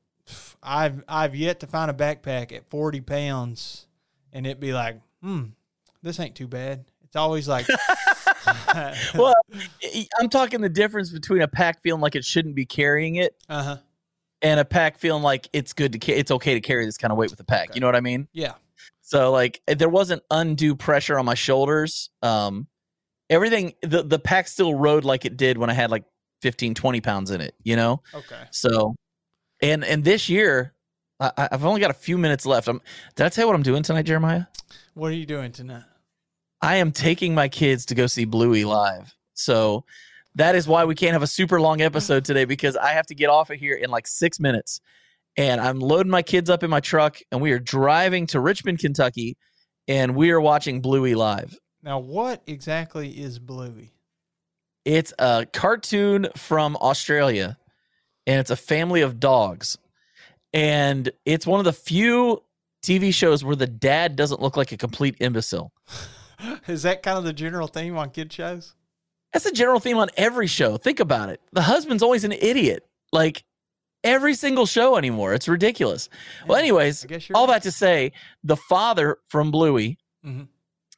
I've 0.61 1.01
I've 1.07 1.33
yet 1.33 1.61
to 1.61 1.67
find 1.67 1.89
a 1.89 1.93
backpack 1.93 2.51
at 2.51 2.69
40 2.69 2.99
pounds 3.01 3.87
and 4.33 4.45
it 4.45 4.59
be 4.59 4.73
like, 4.73 4.99
hmm, 5.21 5.43
this 6.03 6.19
ain't 6.19 6.35
too 6.35 6.47
bad. 6.47 6.85
It's 7.05 7.15
always 7.15 7.47
like, 7.47 7.67
Well, 9.15 9.33
I'm 10.19 10.29
talking 10.29 10.61
the 10.61 10.69
difference 10.69 11.09
between 11.09 11.41
a 11.41 11.47
pack 11.47 11.81
feeling 11.81 12.01
like 12.01 12.15
it 12.15 12.25
shouldn't 12.25 12.55
be 12.55 12.65
carrying 12.65 13.15
it 13.15 13.35
uh 13.49 13.63
huh, 13.63 13.77
and 14.41 14.59
a 14.59 14.65
pack 14.65 14.97
feeling 14.97 15.23
like 15.23 15.47
it's 15.53 15.73
good 15.73 15.93
to 15.93 15.99
ca- 15.99 16.15
it's 16.15 16.31
okay 16.31 16.53
to 16.55 16.61
carry 16.61 16.85
this 16.85 16.97
kind 16.97 17.11
of 17.11 17.17
weight 17.17 17.29
with 17.29 17.39
a 17.39 17.43
pack. 17.43 17.69
Okay. 17.69 17.71
You 17.75 17.81
know 17.81 17.87
what 17.87 17.95
I 17.95 18.01
mean? 18.01 18.27
yeah, 18.33 18.53
So 19.01 19.31
like 19.31 19.61
there 19.67 19.89
wasn't 19.89 20.23
undue 20.31 20.75
pressure 20.75 21.17
on 21.19 21.25
my 21.25 21.33
shoulders. 21.35 22.09
Um 22.21 22.67
everything 23.29 23.73
the 23.81 24.03
the 24.03 24.19
pack 24.19 24.47
still 24.47 24.73
rode 24.75 25.03
like 25.05 25.25
it 25.25 25.37
did 25.37 25.57
when 25.57 25.69
I 25.69 25.73
had 25.73 25.91
like 25.91 26.03
15 26.41 26.73
20 26.73 27.01
pounds 27.01 27.31
in 27.31 27.41
it, 27.41 27.55
you 27.63 27.75
know? 27.75 28.01
okay. 28.13 28.43
So 28.51 28.95
and 29.61 29.83
and 29.85 30.03
this 30.03 30.27
year 30.29 30.73
I, 31.19 31.49
I've 31.51 31.65
only 31.65 31.81
got 31.81 31.91
a 31.91 31.95
few 31.95 32.17
minutes 32.17 32.45
left. 32.47 32.67
I'm 32.67 32.81
did 33.15 33.25
I 33.25 33.29
tell 33.29 33.43
you 33.43 33.47
what 33.47 33.55
I'm 33.55 33.63
doing 33.63 33.83
tonight, 33.83 34.03
Jeremiah? 34.03 34.45
What 34.95 35.11
are 35.11 35.15
you 35.15 35.25
doing 35.27 35.51
tonight? 35.51 35.83
I 36.63 36.77
am 36.77 36.91
taking 36.91 37.33
my 37.35 37.47
kids 37.47 37.85
to 37.87 37.95
go 37.95 38.07
see 38.07 38.25
Bluey 38.25 38.65
live. 38.65 39.15
So 39.33 39.85
that 40.35 40.55
is 40.55 40.67
why 40.67 40.85
we 40.85 40.95
can't 40.95 41.13
have 41.13 41.23
a 41.23 41.27
super 41.27 41.59
long 41.59 41.77
mm-hmm. 41.77 41.87
episode 41.87 42.25
today 42.25 42.45
because 42.45 42.75
I 42.75 42.89
have 42.89 43.05
to 43.07 43.15
get 43.15 43.29
off 43.29 43.49
of 43.49 43.57
here 43.57 43.75
in 43.75 43.89
like 43.89 44.07
six 44.07 44.39
minutes. 44.39 44.79
And 45.37 45.61
I'm 45.61 45.79
loading 45.79 46.11
my 46.11 46.21
kids 46.21 46.49
up 46.49 46.63
in 46.63 46.69
my 46.69 46.81
truck 46.81 47.19
and 47.31 47.41
we 47.41 47.51
are 47.51 47.59
driving 47.59 48.27
to 48.27 48.39
Richmond, 48.39 48.79
Kentucky, 48.79 49.37
and 49.87 50.15
we 50.15 50.31
are 50.31 50.41
watching 50.41 50.81
Bluey 50.81 51.15
live. 51.15 51.57
Now, 51.83 51.99
what 51.99 52.43
exactly 52.47 53.09
is 53.09 53.39
Bluey? 53.39 53.93
It's 54.83 55.13
a 55.19 55.45
cartoon 55.51 56.27
from 56.35 56.75
Australia 56.77 57.57
and 58.27 58.39
it's 58.39 58.51
a 58.51 58.55
family 58.55 59.01
of 59.01 59.19
dogs. 59.19 59.77
And 60.53 61.09
it's 61.25 61.47
one 61.47 61.59
of 61.59 61.65
the 61.65 61.73
few 61.73 62.43
TV 62.83 63.13
shows 63.13 63.43
where 63.43 63.55
the 63.55 63.67
dad 63.67 64.15
doesn't 64.15 64.41
look 64.41 64.57
like 64.57 64.71
a 64.71 64.77
complete 64.77 65.15
imbecile. 65.19 65.71
Is 66.67 66.83
that 66.83 67.03
kind 67.03 67.17
of 67.17 67.23
the 67.23 67.33
general 67.33 67.67
theme 67.67 67.97
on 67.97 68.09
kid 68.09 68.33
shows? 68.33 68.73
That's 69.33 69.45
a 69.45 69.51
general 69.51 69.79
theme 69.79 69.97
on 69.97 70.09
every 70.17 70.47
show. 70.47 70.77
Think 70.77 70.99
about 70.99 71.29
it. 71.29 71.39
The 71.53 71.61
husband's 71.61 72.03
always 72.03 72.23
an 72.23 72.31
idiot. 72.33 72.85
Like 73.13 73.43
every 74.03 74.33
single 74.33 74.65
show 74.65 74.97
anymore. 74.97 75.33
It's 75.33 75.47
ridiculous. 75.47 76.09
Well, 76.47 76.57
anyways, 76.57 77.05
all 77.33 77.45
right. 77.47 77.53
that 77.53 77.63
to 77.63 77.71
say, 77.71 78.11
the 78.43 78.57
father 78.57 79.17
from 79.27 79.51
Bluey 79.51 79.97
Mhm. 80.25 80.47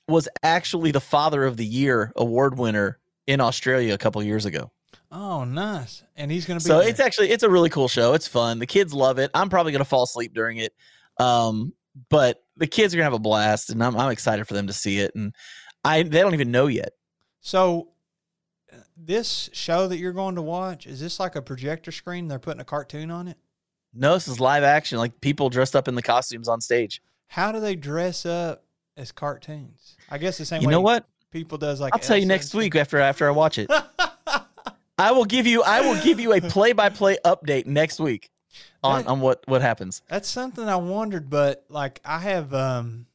was 0.08 0.28
actually 0.42 0.92
the 0.92 1.02
Father 1.02 1.44
of 1.46 1.58
the 1.58 1.66
Year 1.66 2.12
award 2.16 2.58
winner 2.58 3.00
in 3.28 3.40
Australia 3.40 3.94
a 3.94 3.98
couple 3.98 4.22
years 4.24 4.46
ago. 4.46 4.72
Oh, 5.12 5.44
nice. 5.44 6.04
And 6.16 6.32
he's 6.32 6.46
going 6.46 6.60
to 6.60 6.64
be 6.64 6.68
So 6.68 6.80
there. 6.80 6.88
it's 6.90 7.00
actually 7.00 7.30
it's 7.30 7.44
a 7.44 7.50
really 7.50 7.70
cool 7.70 7.88
show. 7.88 8.14
It's 8.14 8.28
fun. 8.28 8.58
The 8.60 8.66
kids 8.66 8.94
love 8.94 9.20
it. 9.20 9.30
I'm 9.34 9.50
probably 9.50 9.72
gonna 9.72 9.86
fall 9.86 10.04
asleep 10.04 10.34
during 10.34 10.58
it. 10.58 10.74
Um, 11.20 11.74
but 12.10 12.44
the 12.58 12.66
kids 12.68 12.94
are 12.94 12.98
gonna 12.98 13.06
have 13.06 13.14
a 13.14 13.20
blast, 13.20 13.70
and 13.70 13.84
I'm 13.84 13.96
I'm 13.96 14.10
excited 14.12 14.48
for 14.48 14.56
them 14.56 14.66
to 14.68 14.74
see 14.74 14.98
it. 15.00 15.14
And 15.16 15.34
I 15.86 16.02
they 16.04 16.20
don't 16.22 16.34
even 16.34 16.50
know 16.52 16.66
yet. 16.68 16.94
So, 17.42 17.90
this 18.98 19.50
show 19.54 19.88
that 19.88 19.98
you're 19.98 20.14
going 20.14 20.36
to 20.36 20.42
watch 20.42 20.86
is 20.88 21.00
this 21.00 21.20
like 21.20 21.36
a 21.36 21.42
projector 21.42 21.92
screen? 21.92 22.28
They're 22.28 22.40
putting 22.40 22.62
a 22.62 22.66
cartoon 22.66 23.12
on 23.12 23.28
it. 23.28 23.38
No, 23.94 24.14
this 24.16 24.28
is 24.28 24.40
live 24.40 24.64
action, 24.64 24.98
like 24.98 25.22
people 25.22 25.50
dressed 25.50 25.76
up 25.76 25.88
in 25.88 25.96
the 25.96 26.02
costumes 26.02 26.48
on 26.48 26.62
stage. 26.62 27.02
How 27.28 27.52
do 27.52 27.60
they 27.60 27.76
dress 27.76 28.26
up 28.26 28.64
as 28.98 29.12
cartoons? 29.12 29.96
I 30.10 30.18
guess 30.18 30.38
the 30.38 30.46
same 30.46 30.62
You 30.62 30.68
way 30.68 30.72
know 30.74 30.82
what? 30.82 31.06
people 31.32 31.58
does 31.58 31.80
like. 31.82 31.94
I'll 31.94 32.00
tell 32.00 32.18
you 32.18 32.26
next 32.26 32.54
week 32.54 32.76
after 32.76 32.98
after 33.00 33.28
I 33.28 33.32
watch 33.32 33.58
it. 33.58 33.70
I 34.98 35.12
will 35.12 35.26
give 35.26 35.48
you 35.48 35.64
I 35.64 35.82
will 35.82 36.02
give 36.04 36.20
you 36.20 36.34
a 36.34 36.42
play 36.42 36.74
by 36.74 36.90
play 36.90 37.18
update 37.26 37.66
next 37.66 38.00
week 38.00 38.30
on, 38.84 39.04
That- 39.04 39.10
on 39.10 39.20
what 39.20 39.44
what 39.48 39.62
happens. 39.62 40.02
That's 40.08 40.30
something 40.30 40.68
I 40.68 40.76
wondered, 40.76 41.30
but 41.30 41.66
like 41.70 42.00
I 42.06 42.20
have, 42.20 42.54
um, 42.54 43.08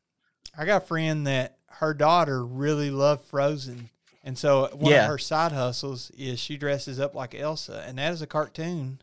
I 0.57 0.65
got 0.65 0.83
a 0.83 0.87
friend 0.87 1.27
that 1.27 1.57
her 1.67 1.95
daughter 1.95 2.45
really 2.45 2.91
loved 2.91 3.25
Frozen, 3.27 3.91
and 4.29 4.37
so 4.37 4.69
one 4.75 4.93
Yeah. 4.93 5.05
of 5.05 5.09
her 5.11 5.17
side 5.19 5.53
hustles 5.53 6.11
is 6.19 6.39
she 6.39 6.59
dresses 6.59 7.01
up 7.01 7.15
like 7.15 7.35
Elsa, 7.35 7.83
and 7.87 7.97
that 7.97 8.13
is 8.13 8.21
a 8.21 8.27
cartoon, 8.27 9.01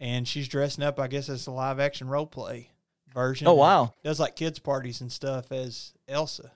and 0.00 0.26
she's 0.26 0.48
dressing 0.48 0.82
up, 0.82 0.98
I 0.98 1.08
guess, 1.08 1.28
as 1.28 1.46
a 1.46 1.50
live 1.50 1.78
action 1.78 2.08
role 2.08 2.26
play 2.26 2.70
version. 3.12 3.46
Oh 3.46 3.54
wow. 3.54 3.92
does 4.02 4.18
like 4.18 4.34
kids 4.34 4.58
parties 4.58 5.00
and 5.02 5.12
stuff 5.12 5.52
as 5.52 5.92
Elsa. 6.08 6.52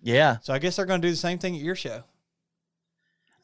Yeah. 0.00 0.36
So 0.42 0.52
I 0.54 0.58
guess 0.60 0.76
they're 0.76 0.86
going 0.86 1.00
to 1.02 1.08
do 1.08 1.10
the 1.12 1.16
same 1.16 1.38
thing 1.38 1.56
at 1.56 1.60
your 1.62 1.74
show. 1.74 2.04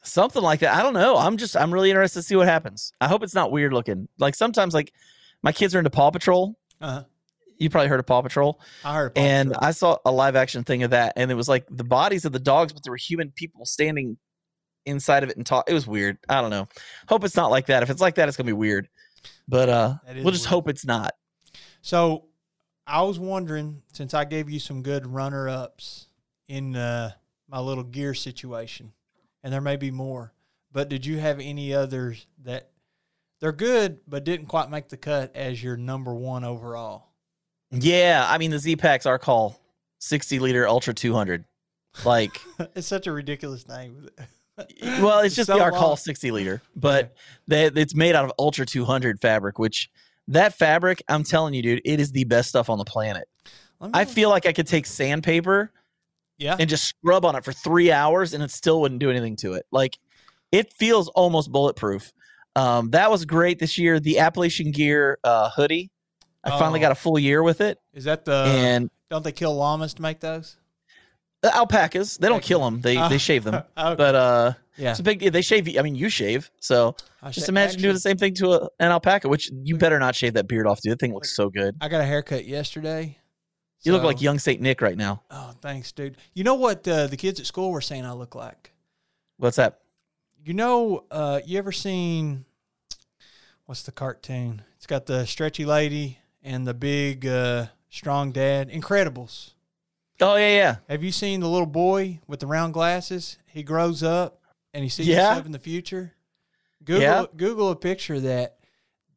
Something 0.05 0.41
like 0.43 0.59
that. 0.59 0.75
I 0.75 0.81
don't 0.83 0.93
know. 0.93 1.15
I'm 1.17 1.37
just 1.37 1.55
I'm 1.55 1.73
really 1.73 1.89
interested 1.89 2.19
to 2.19 2.23
see 2.23 2.35
what 2.35 2.47
happens. 2.47 2.91
I 2.99 3.07
hope 3.07 3.23
it's 3.23 3.33
not 3.35 3.51
weird 3.51 3.71
looking. 3.73 4.07
Like 4.17 4.35
sometimes 4.35 4.73
like 4.73 4.91
my 5.41 5.51
kids 5.53 5.73
are 5.75 5.79
into 5.79 5.89
Paw 5.89 6.11
Patrol. 6.11 6.55
Uh-huh. 6.81 7.03
You 7.57 7.69
probably 7.69 7.89
heard 7.89 7.99
of 7.99 8.05
Paw 8.05 8.21
Patrol. 8.21 8.59
I 8.83 8.95
heard. 8.95 9.15
Paw 9.15 9.21
and 9.21 9.49
Patrol. 9.49 9.67
I 9.67 9.71
saw 9.71 9.97
a 10.05 10.11
live 10.11 10.35
action 10.35 10.63
thing 10.63 10.83
of 10.83 10.91
that, 10.91 11.13
and 11.15 11.31
it 11.31 11.35
was 11.35 11.49
like 11.49 11.65
the 11.69 11.83
bodies 11.83 12.25
of 12.25 12.31
the 12.31 12.39
dogs, 12.39 12.73
but 12.73 12.83
there 12.83 12.91
were 12.91 12.97
human 12.97 13.31
people 13.31 13.65
standing 13.65 14.17
inside 14.85 15.23
of 15.23 15.29
it 15.29 15.37
and 15.37 15.45
talk. 15.45 15.69
It 15.69 15.73
was 15.73 15.87
weird. 15.87 16.17
I 16.29 16.41
don't 16.41 16.49
know. 16.49 16.67
Hope 17.07 17.23
it's 17.23 17.35
not 17.35 17.51
like 17.51 17.67
that. 17.67 17.83
If 17.83 17.89
it's 17.89 18.01
like 18.01 18.15
that, 18.15 18.27
it's 18.27 18.37
gonna 18.37 18.47
be 18.47 18.53
weird. 18.53 18.89
But 19.47 19.69
uh, 19.69 19.95
we'll 20.07 20.31
just 20.31 20.45
weird. 20.45 20.49
hope 20.49 20.69
it's 20.69 20.85
not. 20.85 21.13
So 21.81 22.25
I 22.85 23.01
was 23.03 23.19
wondering, 23.19 23.81
since 23.93 24.13
I 24.13 24.25
gave 24.25 24.49
you 24.49 24.59
some 24.59 24.81
good 24.81 25.07
runner 25.07 25.47
ups 25.47 26.07
in 26.47 26.75
uh, 26.75 27.11
my 27.47 27.59
little 27.59 27.83
gear 27.83 28.13
situation, 28.13 28.93
and 29.43 29.53
there 29.53 29.61
may 29.61 29.75
be 29.75 29.91
more, 29.91 30.33
but 30.71 30.89
did 30.89 31.05
you 31.05 31.19
have 31.19 31.39
any 31.39 31.73
others 31.73 32.25
that 32.43 32.69
they're 33.39 33.51
good 33.51 33.99
but 34.07 34.23
didn't 34.23 34.47
quite 34.47 34.69
make 34.69 34.89
the 34.89 34.97
cut 34.97 35.35
as 35.35 35.61
your 35.63 35.77
number 35.77 36.13
one 36.13 36.43
overall? 36.43 37.09
Yeah, 37.73 38.25
I 38.29 38.37
mean 38.37 38.51
the 38.51 38.59
Z 38.59 38.75
packs 38.77 39.05
Arc 39.05 39.23
Haul 39.23 39.59
sixty 39.99 40.39
liter 40.39 40.67
Ultra 40.67 40.93
two 40.93 41.13
hundred. 41.13 41.45
Like 42.05 42.39
it's 42.75 42.87
such 42.87 43.07
a 43.07 43.11
ridiculous 43.11 43.67
name. 43.67 44.09
well, 44.99 45.19
it's 45.19 45.35
just 45.35 45.47
So 45.47 45.55
the 45.55 45.63
Arc 45.63 45.73
Haul 45.73 45.95
60 45.95 46.29
liter, 46.29 46.61
but 46.75 47.15
they, 47.47 47.65
it's 47.65 47.95
made 47.95 48.13
out 48.13 48.23
of 48.23 48.31
Ultra 48.37 48.67
200 48.67 49.19
fabric, 49.19 49.57
which 49.57 49.89
that 50.27 50.53
fabric, 50.53 51.01
I'm 51.09 51.23
telling 51.23 51.55
you, 51.55 51.61
dude, 51.63 51.81
it 51.85 51.99
is 51.99 52.11
the 52.11 52.23
best 52.25 52.49
stuff 52.49 52.69
on 52.69 52.77
the 52.77 52.85
planet. 52.85 53.27
I 53.93 54.05
feel 54.05 54.29
like 54.29 54.45
I 54.45 54.53
could 54.53 54.67
take 54.67 54.85
sandpaper 54.85 55.71
yeah. 56.37 56.55
and 56.57 56.69
just 56.69 56.85
scrub 56.85 57.25
on 57.25 57.35
it 57.35 57.43
for 57.43 57.51
three 57.51 57.91
hours 57.91 58.33
and 58.33 58.41
it 58.41 58.49
still 58.49 58.79
wouldn't 58.79 58.99
do 58.99 59.09
anything 59.09 59.35
to 59.37 59.53
it. 59.53 59.65
Like 59.71 59.97
it 60.53 60.71
feels 60.71 61.09
almost 61.09 61.51
bulletproof. 61.51 62.13
Um, 62.55 62.91
that 62.91 63.11
was 63.11 63.25
great 63.25 63.59
this 63.59 63.77
year. 63.77 63.99
The 63.99 64.19
Appalachian 64.19 64.71
Gear 64.71 65.17
uh, 65.25 65.49
hoodie, 65.49 65.91
I 66.43 66.51
finally 66.59 66.79
Oh. 66.79 66.81
got 66.81 66.91
a 66.91 66.95
full 66.95 67.17
year 67.17 67.41
with 67.41 67.61
it. 67.61 67.79
Is 67.93 68.03
that 68.05 68.25
the? 68.25 68.33
and 68.47 68.89
don't 69.09 69.23
they 69.23 69.31
kill 69.31 69.55
llamas 69.55 69.93
to 69.95 70.01
make 70.01 70.19
those? 70.19 70.57
the 71.41 71.53
alpacas, 71.53 72.17
they 72.17 72.29
don't 72.29 72.41
kill 72.43 72.61
them; 72.63 72.79
they 72.81 72.97
Oh. 72.97 73.09
they 73.09 73.17
shave 73.17 73.43
them. 73.43 73.55
Okay. 73.77 73.95
But 73.95 74.15
uh, 74.15 74.53
yeah. 74.77 74.91
it's 74.91 74.99
a 75.01 75.03
big. 75.03 75.19
They 75.19 75.41
shave. 75.41 75.67
I 75.77 75.81
mean, 75.81 75.95
you 75.95 76.07
shave, 76.09 76.49
so 76.61 76.95
I 77.21 77.31
just 77.31 77.49
imagine 77.49 77.81
doing 77.81 77.93
the 77.93 77.99
same 77.99 78.17
thing 78.17 78.33
to 78.35 78.51
a, 78.53 78.69
an 78.79 78.91
alpaca. 78.91 79.27
Which 79.27 79.51
you 79.63 79.77
better 79.77 79.99
not 79.99 80.15
shave 80.15 80.33
that 80.35 80.47
beard 80.47 80.67
off, 80.67 80.79
dude. 80.81 80.93
That 80.93 80.99
thing 80.99 81.13
looks 81.13 81.35
so 81.35 81.49
good. 81.49 81.75
I 81.81 81.89
got 81.89 81.99
a 82.01 82.05
haircut 82.05 82.45
yesterday. 82.45 83.17
You 83.83 83.91
look 83.91 84.03
like 84.03 84.21
young 84.21 84.39
Saint 84.39 84.61
Nick 84.61 84.81
right 84.81 84.95
now. 84.97 85.23
Oh, 85.29 85.51
thanks, 85.61 85.91
dude. 85.91 86.15
You 86.33 86.45
know 86.45 86.53
what 86.55 86.87
uh, 86.87 87.07
the 87.07 87.17
kids 87.17 87.41
at 87.41 87.45
school 87.45 87.69
were 87.71 87.81
saying 87.81 88.05
I 88.05 88.13
look 88.13 88.33
like? 88.33 88.71
What's 89.35 89.57
that? 89.57 89.81
You 90.41 90.53
know, 90.53 91.03
uh, 91.11 91.41
you 91.45 91.57
ever 91.57 91.73
seen 91.73 92.45
what's 93.65 93.83
the 93.83 93.91
cartoon? 93.91 94.61
It's 94.77 94.85
got 94.87 95.05
the 95.05 95.25
stretchy 95.25 95.65
lady 95.65 96.19
and 96.43 96.67
the 96.67 96.73
big 96.73 97.25
uh, 97.25 97.67
strong 97.89 98.31
dad. 98.31 98.69
Incredibles. 98.69 99.51
Oh 100.21 100.35
yeah, 100.35 100.55
yeah. 100.55 100.75
Have 100.89 101.03
you 101.03 101.11
seen 101.11 101.39
the 101.39 101.49
little 101.49 101.65
boy 101.65 102.19
with 102.27 102.39
the 102.39 102.47
round 102.47 102.73
glasses? 102.73 103.37
He 103.47 103.63
grows 103.63 104.03
up 104.03 104.41
and 104.73 104.83
he 104.83 104.89
sees 104.89 105.07
Yeah. 105.07 105.27
himself 105.29 105.45
in 105.47 105.51
the 105.51 105.59
future. 105.59 106.13
Google 106.83 107.01
Yeah. 107.01 107.25
Google 107.35 107.69
a 107.71 107.75
picture 107.75 108.15
of 108.15 108.23
that. 108.23 108.57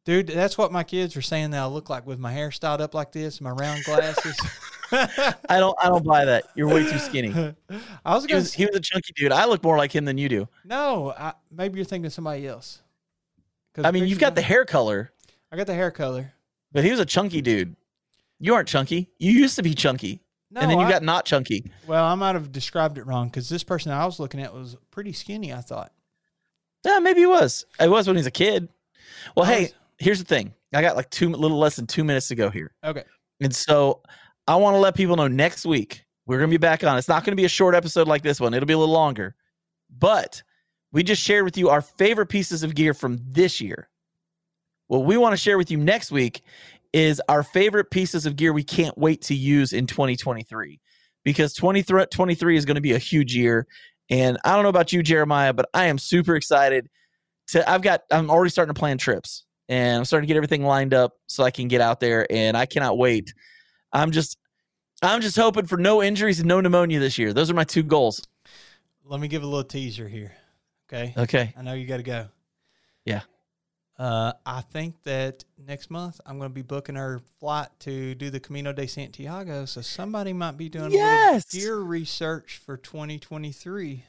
Dude, 0.05 0.27
that's 0.27 0.57
what 0.57 0.71
my 0.71 0.83
kids 0.83 1.15
were 1.17 1.21
saying 1.21 1.51
that 1.51 1.61
I 1.61 1.65
look 1.65 1.89
like 1.89 2.05
with 2.07 2.17
my 2.17 2.31
hair 2.31 2.49
styled 2.51 2.79
up 2.81 2.93
like 2.93 3.11
this, 3.11 3.41
my 3.41 3.49
round 3.51 3.83
glasses. 3.83 4.39
I 4.91 5.59
don't. 5.59 5.77
I 5.83 5.89
don't 5.89 6.05
buy 6.05 6.23
that. 6.23 6.45
You're 6.55 6.69
way 6.69 6.89
too 6.89 6.97
skinny. 6.97 7.33
I 8.05 8.15
was 8.15 8.23
He 8.25 8.33
was, 8.33 8.53
he 8.53 8.65
was 8.65 8.75
a 8.75 8.79
chunky 8.79 9.11
dude. 9.17 9.33
I 9.33 9.45
look 9.45 9.61
more 9.63 9.77
like 9.77 9.93
him 9.93 10.05
than 10.05 10.17
you 10.17 10.29
do. 10.29 10.47
no. 10.63 11.11
I, 11.17 11.33
maybe 11.51 11.75
you're 11.77 11.83
thinking 11.85 12.05
of 12.05 12.13
somebody 12.13 12.47
else. 12.47 12.81
I 13.83 13.91
mean, 13.91 14.07
you've 14.07 14.17
got 14.19 14.33
the 14.33 14.41
hair 14.41 14.63
color, 14.65 15.11
I 15.51 15.57
got 15.57 15.67
the 15.67 15.73
hair 15.73 15.91
color. 15.91 16.33
But 16.77 16.83
he 16.85 16.91
was 16.91 16.99
a 16.99 17.05
chunky 17.05 17.41
dude. 17.41 17.75
You 18.39 18.53
aren't 18.53 18.67
chunky. 18.67 19.09
You 19.17 19.31
used 19.31 19.55
to 19.55 19.63
be 19.63 19.73
chunky, 19.73 20.21
No, 20.51 20.61
and 20.61 20.69
then 20.69 20.77
you 20.77 20.85
I- 20.85 20.91
got 20.91 21.01
not 21.01 21.25
chunky. 21.25 21.71
well. 21.87 22.05
I 22.05 22.13
might 22.13 22.35
have 22.35 22.51
described 22.51 22.99
it 22.99 23.07
wrong 23.07 23.29
because 23.29 23.49
this 23.49 23.63
person 23.63 23.91
I 23.91 24.05
was 24.05 24.19
looking 24.19 24.39
at 24.43 24.53
was 24.53 24.77
pretty 24.91 25.11
skinny. 25.11 25.51
I 25.51 25.61
thought. 25.61 25.91
Yeah, 26.85 26.99
maybe 26.99 27.21
he 27.21 27.25
was. 27.25 27.65
He 27.79 27.87
was 27.87 28.05
when 28.05 28.15
he 28.15 28.19
was 28.19 28.27
a 28.27 28.31
kid. 28.31 28.69
Well, 29.35 29.47
I 29.47 29.53
hey, 29.53 29.61
was- 29.63 29.73
here's 29.97 30.19
the 30.19 30.25
thing. 30.25 30.53
I 30.71 30.81
got 30.81 30.95
like 30.95 31.09
two, 31.09 31.29
little 31.29 31.57
less 31.57 31.77
than 31.77 31.87
two 31.87 32.03
minutes 32.03 32.27
to 32.27 32.35
go 32.35 32.49
here, 32.51 32.75
Okay. 32.83 33.03
and 33.41 33.55
so 33.55 34.03
I 34.47 34.55
want 34.57 34.75
to 34.75 34.79
let 34.79 34.93
people 34.95 35.15
know 35.15 35.27
next 35.27 35.65
week 35.65 36.05
we're 36.27 36.37
going 36.37 36.49
to 36.51 36.53
be 36.53 36.57
back 36.61 36.83
on. 36.83 36.97
It's 36.99 37.07
not 37.07 37.23
going 37.23 37.31
to 37.31 37.41
be 37.41 37.45
a 37.45 37.49
short 37.49 37.73
episode 37.73 38.07
like 38.07 38.21
this 38.21 38.39
one. 38.39 38.53
It'll 38.53 38.67
be 38.67 38.73
a 38.73 38.77
little 38.77 38.93
longer, 38.93 39.35
but 39.89 40.43
we 40.91 41.01
just 41.03 41.21
shared 41.23 41.43
with 41.45 41.57
you 41.57 41.69
our 41.69 41.81
favorite 41.81 42.27
pieces 42.27 42.61
of 42.63 42.75
gear 42.75 42.93
from 42.93 43.17
this 43.25 43.59
year. 43.59 43.89
What 44.87 45.05
we 45.05 45.17
want 45.17 45.33
to 45.33 45.37
share 45.37 45.57
with 45.57 45.69
you 45.69 45.77
next 45.77 46.11
week 46.11 46.41
is 46.93 47.21
our 47.27 47.43
favorite 47.43 47.91
pieces 47.91 48.25
of 48.25 48.35
gear 48.35 48.53
we 48.53 48.63
can't 48.63 48.97
wait 48.97 49.21
to 49.23 49.35
use 49.35 49.73
in 49.73 49.85
2023 49.85 50.79
because 51.23 51.53
2023 51.53 52.57
is 52.57 52.65
going 52.65 52.75
to 52.75 52.81
be 52.81 52.93
a 52.93 52.97
huge 52.97 53.35
year. 53.35 53.67
And 54.09 54.37
I 54.45 54.53
don't 54.53 54.63
know 54.63 54.69
about 54.69 54.93
you, 54.93 55.03
Jeremiah, 55.03 55.53
but 55.53 55.69
I 55.73 55.85
am 55.85 55.97
super 55.97 56.35
excited 56.35 56.89
to. 57.47 57.69
I've 57.69 57.81
got, 57.81 58.01
I'm 58.11 58.29
already 58.29 58.49
starting 58.49 58.73
to 58.73 58.79
plan 58.79 58.97
trips 58.97 59.45
and 59.67 59.97
I'm 59.97 60.05
starting 60.05 60.25
to 60.25 60.31
get 60.33 60.37
everything 60.37 60.63
lined 60.63 60.93
up 60.93 61.13
so 61.27 61.43
I 61.43 61.51
can 61.51 61.67
get 61.67 61.81
out 61.81 61.99
there 61.99 62.25
and 62.31 62.55
I 62.55 62.65
cannot 62.65 62.97
wait. 62.97 63.33
I'm 63.91 64.11
just, 64.11 64.37
I'm 65.01 65.21
just 65.21 65.35
hoping 65.35 65.65
for 65.65 65.77
no 65.77 66.01
injuries 66.01 66.39
and 66.39 66.47
no 66.47 66.61
pneumonia 66.61 66.99
this 66.99 67.17
year. 67.17 67.33
Those 67.33 67.51
are 67.51 67.53
my 67.53 67.65
two 67.65 67.83
goals. 67.83 68.25
Let 69.03 69.19
me 69.19 69.27
give 69.27 69.43
a 69.43 69.45
little 69.45 69.63
teaser 69.63 70.07
here. 70.07 70.33
Okay. 70.91 71.13
Okay. 71.17 71.53
I 71.57 71.61
know 71.61 71.73
you 71.73 71.85
got 71.85 71.97
to 71.97 72.03
go. 72.03 72.27
Yeah. 73.05 73.21
Uh, 73.99 74.31
I 74.45 74.61
think 74.61 75.01
that 75.03 75.43
next 75.57 75.89
month 75.89 76.21
I'm 76.25 76.37
going 76.37 76.49
to 76.51 76.53
be 76.53 76.61
booking 76.61 76.95
our 76.97 77.19
flight 77.39 77.69
to 77.79 78.13
do 78.13 78.29
the 78.29 78.39
Camino 78.39 78.71
de 78.71 78.85
Santiago. 78.87 79.65
So 79.65 79.81
somebody 79.81 80.33
might 80.33 80.55
be 80.55 80.69
doing 80.69 80.91
Yes. 80.91 81.51
a 81.53 81.57
little 81.57 81.67
gear 81.67 81.77
research 81.79 82.61
for 82.63 82.77
2023. 82.77 84.03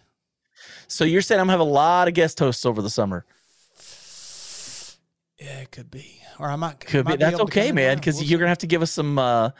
So 0.88 1.04
you're 1.04 1.22
saying 1.22 1.40
I'm 1.40 1.46
gonna 1.46 1.52
have 1.52 1.60
a 1.60 1.62
lot 1.70 2.08
of 2.08 2.14
guest 2.14 2.38
hosts 2.40 2.66
over 2.66 2.82
the 2.82 2.90
summer. 2.90 3.24
Yeah, 5.38 5.60
it 5.60 5.70
could 5.70 5.90
be. 5.90 6.20
Or 6.38 6.50
I 6.50 6.56
might. 6.56 6.80
Could 6.80 7.04
be. 7.06 7.10
might 7.12 7.20
That's 7.20 7.36
able 7.36 7.46
to 7.46 7.52
come 7.52 7.60
okay, 7.62 7.72
man, 7.72 7.96
because 7.96 8.16
We'll 8.16 8.24
you're 8.26 8.38
gonna 8.40 8.48
have 8.48 8.58
to 8.58 8.66
give 8.66 8.82
us 8.82 8.90
some 8.90 9.18
uh, 9.18 9.50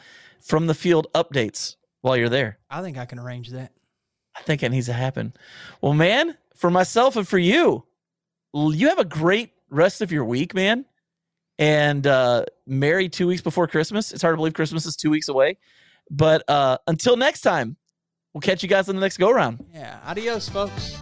from 0.41 0.67
the 0.67 0.73
field 0.73 1.07
updates 1.15 1.75
while 2.01 2.17
you're 2.17 2.29
there. 2.29 2.57
I 2.69 2.81
think 2.81 2.97
I 2.97 3.05
can 3.05 3.17
arrange 3.17 3.49
that. 3.51 3.71
I 4.35 4.41
think 4.41 4.61
it 4.61 4.69
needs 4.69 4.87
to 4.87 4.93
happen. 4.93 5.33
Well, 5.81 5.93
man, 5.93 6.37
for 6.55 6.69
myself 6.69 7.15
and 7.15 7.27
for 7.27 7.37
you, 7.37 7.85
you 8.53 8.89
have 8.89 8.99
a 8.99 9.05
great 9.05 9.51
rest 9.69 10.01
of 10.01 10.11
your 10.11 10.25
week, 10.25 10.53
man. 10.53 10.85
And 11.57 12.07
uh 12.07 12.45
married 12.65 13.11
two 13.13 13.27
weeks 13.27 13.41
before 13.41 13.67
Christmas. 13.67 14.11
It's 14.11 14.21
hard 14.21 14.33
to 14.33 14.37
believe 14.37 14.53
Christmas 14.53 14.85
is 14.85 14.95
two 14.95 15.09
weeks 15.09 15.27
away. 15.27 15.57
But 16.09 16.43
uh 16.47 16.77
until 16.87 17.17
next 17.17 17.41
time, 17.41 17.75
we'll 18.33 18.41
catch 18.41 18.63
you 18.63 18.69
guys 18.69 18.87
on 18.89 18.95
the 18.95 19.01
next 19.01 19.17
go 19.17 19.31
round. 19.31 19.65
Yeah. 19.73 19.99
Adios, 20.05 20.47
folks. 20.47 21.01